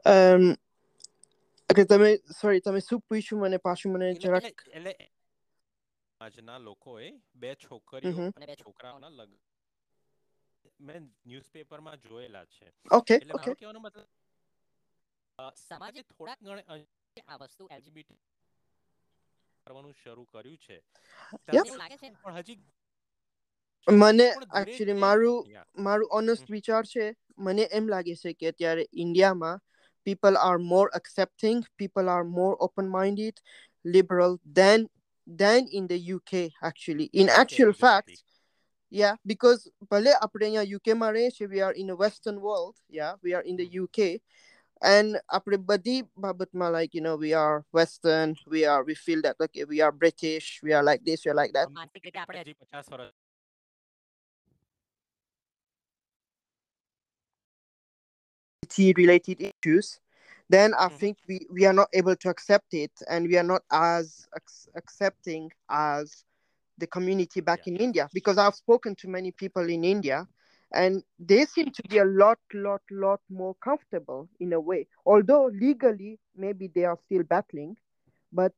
um 0.06 0.56
તમે 1.84 2.08
સોરી 2.32 2.60
તમે 2.60 2.80
શું 2.80 3.00
પૂછ્યું 3.00 3.42
મને? 3.42 3.58
પાછું 3.58 3.92
મને 3.92 4.08
જરાક 4.16 4.46
એટલે- 4.68 5.10
આજના 6.20 6.58
લોકોએ 6.60 7.08
બે 7.34 7.50
છોકરીઓ. 7.56 8.20
અને 8.36 8.46
બે 8.46 8.56
છોકરાઓના 8.56 9.10
લગ્ન 9.10 9.40
મેં 10.80 11.02
ન્યૂઝપેપરમાં 11.26 12.00
જોયેલા 12.00 12.46
છે. 12.48 12.66
ઓકે 12.90 13.16
એટલે 13.16 13.34
okay 13.34 13.38
મારો 13.38 13.54
કહેવાનો 13.54 13.80
મતલબ 13.80 14.08
સમાજે 15.58 16.02
થોડાક 16.04 16.40
ગણે 16.40 16.62
આ 17.26 17.36
વસ્તુ 17.38 17.64
LGBT 17.72 18.10
કરવાનું 19.66 19.94
શરૂ 19.94 20.26
કર્યું 20.26 20.58
છે. 20.58 20.76
તમને 21.46 21.70
લાગે 21.72 21.96
છે. 21.98 22.08
પણ 22.14 22.36
હજી 22.36 22.58
મને 23.87 24.27
પણ 24.29 24.45
ધીરે 24.45 24.61
actually 24.61 24.85
ધીરે- 24.85 24.99
મારું 24.99 25.37
Yeah. 25.47 25.65
મારું 25.77 26.07
ઓનેસ્ટ 26.11 26.43
હમ. 26.43 26.53
વિચાર 26.53 26.83
છે 26.93 27.05
મને 27.39 27.63
એમ 27.71 27.87
લાગે 27.87 28.15
છે 28.15 28.33
કે 28.33 28.47
અત્યારે 28.47 28.83
ઇન્ડિયામાં 29.03 29.53
people 30.07 30.35
are 30.39 30.57
more 30.71 30.87
accepting 30.93 31.57
people 31.77 32.07
are 32.09 32.23
more 32.33 32.55
open 32.59 32.87
minded 32.89 33.35
liberal 33.85 34.33
than 34.59 34.79
than 35.27 35.67
in 35.71 35.87
the 35.87 35.99
UK 36.15 36.31
actually 36.61 37.07
in 37.13 37.27
UK 37.27 37.37
actual 37.41 37.71
Gujarati. 37.71 38.15
fact 38.15 38.23
yeah 38.91 39.15
because 39.25 39.61
ભલે 39.91 40.11
આપણે 40.15 40.45
અહીંયા 40.45 40.63
UK 40.77 40.87
માં 40.95 41.11
રહીએ 41.11 41.29
છીએ 41.31 41.47
we 41.47 41.61
are 41.61 41.73
in 41.75 41.89
a 41.89 41.97
western 42.03 42.37
world 42.41 42.75
yeah 42.99 43.13
we 43.23 43.33
are 43.33 43.43
in 43.43 43.55
the 43.57 43.67
hmm. 43.67 43.83
UK 43.83 43.97
and 44.81 45.09
આપણે 45.29 45.57
બધી 45.69 45.95
બાબતમાં 46.19 46.69
like 46.71 46.93
you 46.93 47.03
know 47.05 47.15
we 47.17 47.31
are 47.35 47.55
western 47.73 48.29
we 48.47 48.61
are 48.65 48.81
we 48.83 48.95
feel 49.05 49.21
that 49.21 49.37
okay 49.39 49.65
we 49.65 49.79
are 49.81 49.93
British 50.03 50.47
we 50.63 50.73
are 50.73 50.83
like 50.83 51.03
this 51.03 51.19
we 51.25 51.31
are 51.31 51.39
like 51.43 51.53
that 51.53 51.69
માનસિક 58.69 58.95
રીતે 58.95 58.95
આપણે 58.95 58.95
હજી 58.95 58.95
પચાસ 58.95 58.95
વર્ષ 58.95 59.03
related 59.03 59.37
issues, 59.49 59.87
then 60.49 60.69
I 60.73 60.87
Mhm. 60.87 60.97
think 61.01 61.15
we, 61.29 61.37
we 61.49 61.65
are 61.65 61.73
not 61.73 61.89
able 61.93 62.15
to 62.23 62.29
accept 62.29 62.71
it 62.73 62.95
and 63.07 63.21
we 63.31 63.35
are 63.41 63.47
not 63.53 63.63
as 63.71 64.05
ac- 64.39 64.69
accepting 64.81 65.43
as 65.69 66.05
the 66.77 66.87
community 66.87 67.41
back 67.41 67.61
Yeah. 67.61 67.71
in 67.71 67.75
India 67.85 68.05
because 68.13 68.37
I've 68.37 68.55
spoken 68.55 68.95
to 68.95 69.07
many 69.07 69.31
people 69.31 69.65
in 69.69 69.83
India 69.83 70.19
and 70.71 70.93
they 71.29 71.45
seem 71.45 71.67
to 71.71 71.83
be 71.89 71.97
a 71.97 72.07
lot, 72.23 72.39
lot, 72.53 72.83
lot 73.05 73.21
more 73.29 73.53
comfortable 73.67 74.21
in 74.39 74.53
a 74.53 74.61
way. 74.69 74.81
Although 75.05 75.45
legally, 75.65 76.11
maybe 76.35 76.67
they 76.67 76.85
are 76.85 76.97
still 77.05 77.23
battling, 77.23 77.71
but 78.33 78.53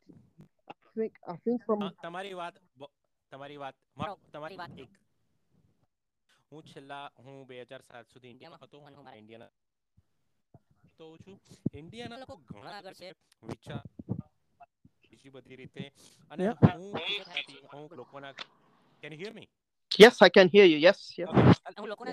I 0.67 0.77
think 0.95 1.13
I 1.27 1.37
think 1.45 1.57
from 1.65 1.81
અ, 1.83 1.91
તમારી 2.03 2.33
વાત 2.33 2.55
બ- 2.77 2.93
તમારી 3.31 3.57
વાત 3.57 3.75
મારો- 3.97 4.17
મારો- 4.17 4.31
તમારી 4.33 4.57
મારી 4.57 4.57
વાત 4.57 4.79
એક 4.79 4.91
હું 6.51 6.63
છેલ્લા 6.63 7.11
હું 7.19 7.47
બે 7.47 7.61
હજાર 7.61 7.81
સાત 7.81 8.05
સુધી 8.13 8.29
ઇન્ડિયામાં 8.29 8.59
ઇન્ડિયામાં 8.63 8.67
હતો 8.67 8.77
અને 8.81 8.95
હું 8.95 9.05
મારા- 9.05 9.60
ઇન્ડિયાના 11.02 11.08
હોઉં 11.08 11.18
છું. 11.20 11.38
ઇન્ડિયાના 11.74 12.20
લોકો 12.20 12.36
ઘણા 12.44 12.74
આગળ 12.74 12.96
છે. 12.96 13.08
વિચાર 13.42 13.84
બીજી 15.02 15.30
બધી 15.30 15.56
રીતે. 15.56 15.84
અને 16.32 16.46
હું 16.70 17.00
હું 17.70 17.90
લોકોના 17.92 18.34
can 19.04 19.12
hear 19.14 19.34
me 19.34 19.48
yes 19.92 20.16
I 20.18 20.32
can 20.32 20.48
hear 20.48 20.68
you 20.68 20.80
yes 20.80 21.00
yes 21.18 21.32
હું 21.76 21.88
લોકોને 21.88 22.12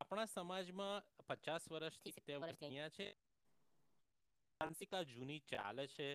આપણા 0.00 0.26
સમાજમાં 0.28 1.02
પચાસ 1.28 1.68
વર્ષથી 1.70 2.14
સિત્તેર 2.14 2.40
વર્ષ 2.40 2.62
અહીંયા 2.62 2.96
છે. 2.96 3.06
માનસિકતા 4.60 5.02
જૂની 5.06 5.40
ચાલે 5.48 5.84
છે. 5.88 6.06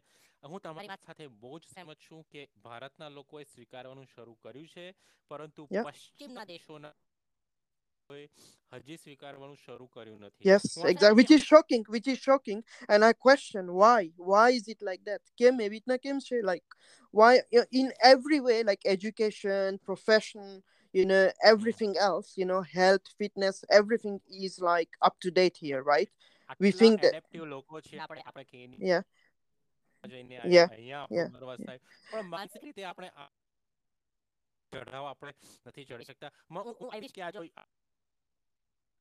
હું 0.44 0.62
તમારી 0.62 0.90
વાત 0.90 1.06
સાથે 1.06 1.28
બહુ 1.38 1.52
જ 1.58 1.68
સહમત 1.68 2.00
છું 2.02 2.24
કે 2.28 2.42
ભારતના 2.62 3.10
લોકોએ 3.12 3.44
સ્વીકારવાનું 3.48 4.10
શરૂ 4.10 4.36
કર્યું 4.40 4.70
છે 4.70 4.86
પરંતુ. 5.32 5.64
પશ્ચિમના 5.84 6.46
દેશોના 6.48 6.94
હજી 8.73 8.97
સ્વીકારવાનું 9.03 9.57
શરૂ 9.65 9.87
કર્યું 9.95 10.19
નથી 10.27 10.49
Yes, 10.51 10.65
હું 10.77 10.83
આશા 10.83 10.91
exactly. 10.93 11.07
રાખું 11.07 11.19
Which 11.21 11.33
is 11.37 11.43
shocking. 11.53 11.83
Which 11.95 12.09
is 12.13 12.19
shocking, 12.29 12.61
and 12.93 13.01
I 13.09 13.13
question 13.27 13.65
why. 13.83 14.01
Why 14.31 14.47
is 14.59 14.67
it 14.75 14.81
like 14.89 15.03
that? 15.11 15.23
કેમ 15.41 15.55
એવી 15.67 15.71
રીતના 15.75 15.97
કેમ 16.07 16.17
છે? 16.29 16.39
Like, 16.51 16.69
why 17.21 17.31
in 17.81 17.89
every 18.13 18.41
way, 18.49 18.59
like 18.71 18.83
education, 18.97 19.69
profession, 19.91 20.47
you 20.99 21.05
know, 21.11 21.25
everything 21.53 21.93
else, 22.09 22.29
you 22.41 22.47
know, 22.51 22.63
health, 22.79 23.07
fitness, 23.23 23.57
everything 23.81 24.17
is 24.47 24.55
like 24.71 24.93
up 25.09 25.17
to 25.27 25.31
date 25.41 25.59
here, 25.67 25.83
right? 25.95 26.11
We 26.65 26.71
આટલા 26.71 26.81
think 26.83 26.95
that- 27.05 27.15
adaptive 27.15 27.47
લોકો 27.55 27.75
છે 27.89 27.97
આપણે 28.05 28.23
આપણે 28.29 28.45
કેની 28.53 28.79
Yeah, 28.93 29.03
જઈને 30.05 30.35
Yeah, 30.35 30.45
આવ્યા 30.45 30.69
અહીંયા 30.77 31.03
આપણો 31.03 31.19
yeah, 31.19 31.31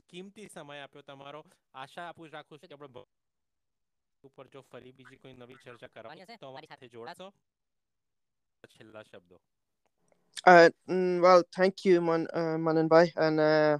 કિંમતી 0.07 0.49
સમય 0.49 0.83
આપ્યો 0.83 1.03
તમારો 1.05 1.43
આશા 1.75 2.07
આપું 2.07 2.31
રાખું 2.31 2.59
છું 2.61 2.69
કે 2.69 2.75
આપણે 2.75 2.91
ભ- 2.91 3.09
ઉપર 4.25 4.47
જો 4.49 4.63
ફરી 4.65 4.93
બીજી 4.95 5.19
કોઈ 5.19 5.35
નવી 5.35 5.59
ચર્ચા 5.59 5.89
કરવાની 5.91 6.25
હશે 6.25 6.39
તો 6.39 6.49
અમારી 6.49 6.69
સાથે 6.69 6.89
જોડાશો 6.89 7.29
છેલ્લા 8.71 9.05
શબ્દો 9.05 9.39
Uh, 10.47 10.69
mm, 10.87 11.21
well, 11.21 11.43
thank 11.51 11.85
you, 11.85 12.01
Man, 12.01 12.27
uh, 12.33 12.57
Manan 12.59 12.89
Bhai, 12.89 13.13
and 13.17 13.41
uh, 13.41 13.79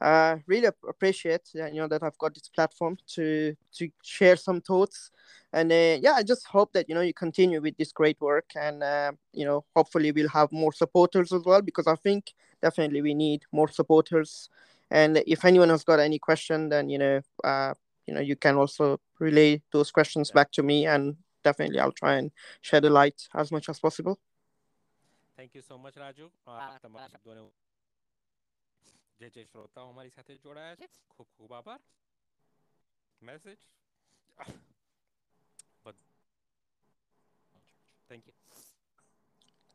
uh, 0.00 0.36
really 0.46 0.66
appreciate 0.66 1.42
you 1.54 1.74
know 1.74 1.88
that 1.88 2.02
I've 2.02 2.16
got 2.18 2.34
this 2.34 2.48
platform 2.48 2.96
to 3.14 3.54
to 3.74 3.88
share 4.02 4.36
some 4.36 4.60
thoughts, 4.60 5.10
and 5.52 5.70
uh, 5.70 5.98
yeah, 6.00 6.14
I 6.14 6.22
just 6.22 6.46
hope 6.46 6.72
that 6.72 6.88
you 6.88 6.94
know 6.94 7.02
you 7.02 7.12
continue 7.12 7.60
with 7.60 7.76
this 7.76 7.92
great 7.92 8.20
work, 8.20 8.50
and 8.56 8.82
uh, 8.82 9.12
you 9.32 9.44
know 9.44 9.64
hopefully 9.76 10.12
we'll 10.12 10.28
have 10.28 10.52
more 10.52 10.72
supporters 10.72 11.32
as 11.32 11.42
well 11.44 11.62
because 11.62 11.86
I 11.86 11.96
think 11.96 12.32
definitely 12.62 13.02
we 13.02 13.14
need 13.14 13.42
more 13.52 13.68
supporters, 13.68 14.48
and 14.90 15.22
if 15.26 15.44
anyone 15.44 15.68
has 15.68 15.84
got 15.84 16.00
any 16.00 16.18
question, 16.18 16.70
then 16.70 16.88
you 16.88 16.98
know 16.98 17.20
uh, 17.44 17.74
you 18.06 18.14
know 18.14 18.20
you 18.20 18.36
can 18.36 18.56
also 18.56 18.98
relay 19.18 19.60
those 19.72 19.90
questions 19.90 20.30
back 20.30 20.50
to 20.52 20.62
me, 20.62 20.86
and 20.86 21.16
definitely 21.44 21.78
I'll 21.78 21.92
try 21.92 22.14
and 22.14 22.30
shed 22.62 22.84
a 22.84 22.90
light 22.90 23.28
as 23.34 23.52
much 23.52 23.68
as 23.68 23.78
possible. 23.78 24.18
Thank 25.36 25.54
you 25.54 25.62
so 25.62 25.78
much, 25.78 25.94
Raju. 25.94 26.30
Uh, 26.46 26.50
uh, 26.50 26.98
uh, 26.98 27.69
જે 29.19 29.27
જે 29.31 29.45
શ્રોતાઓ 29.45 29.89
અમારી 29.89 30.11
સાથે 30.11 30.37
જોડાયા 30.39 30.79
છે 30.81 30.87
ખૂબ 31.09 31.29
ખૂબ 31.33 31.51
આભાર 31.53 31.81
મેસેજ 33.21 33.59
થેન્ક 38.09 38.25
યુ 38.27 38.35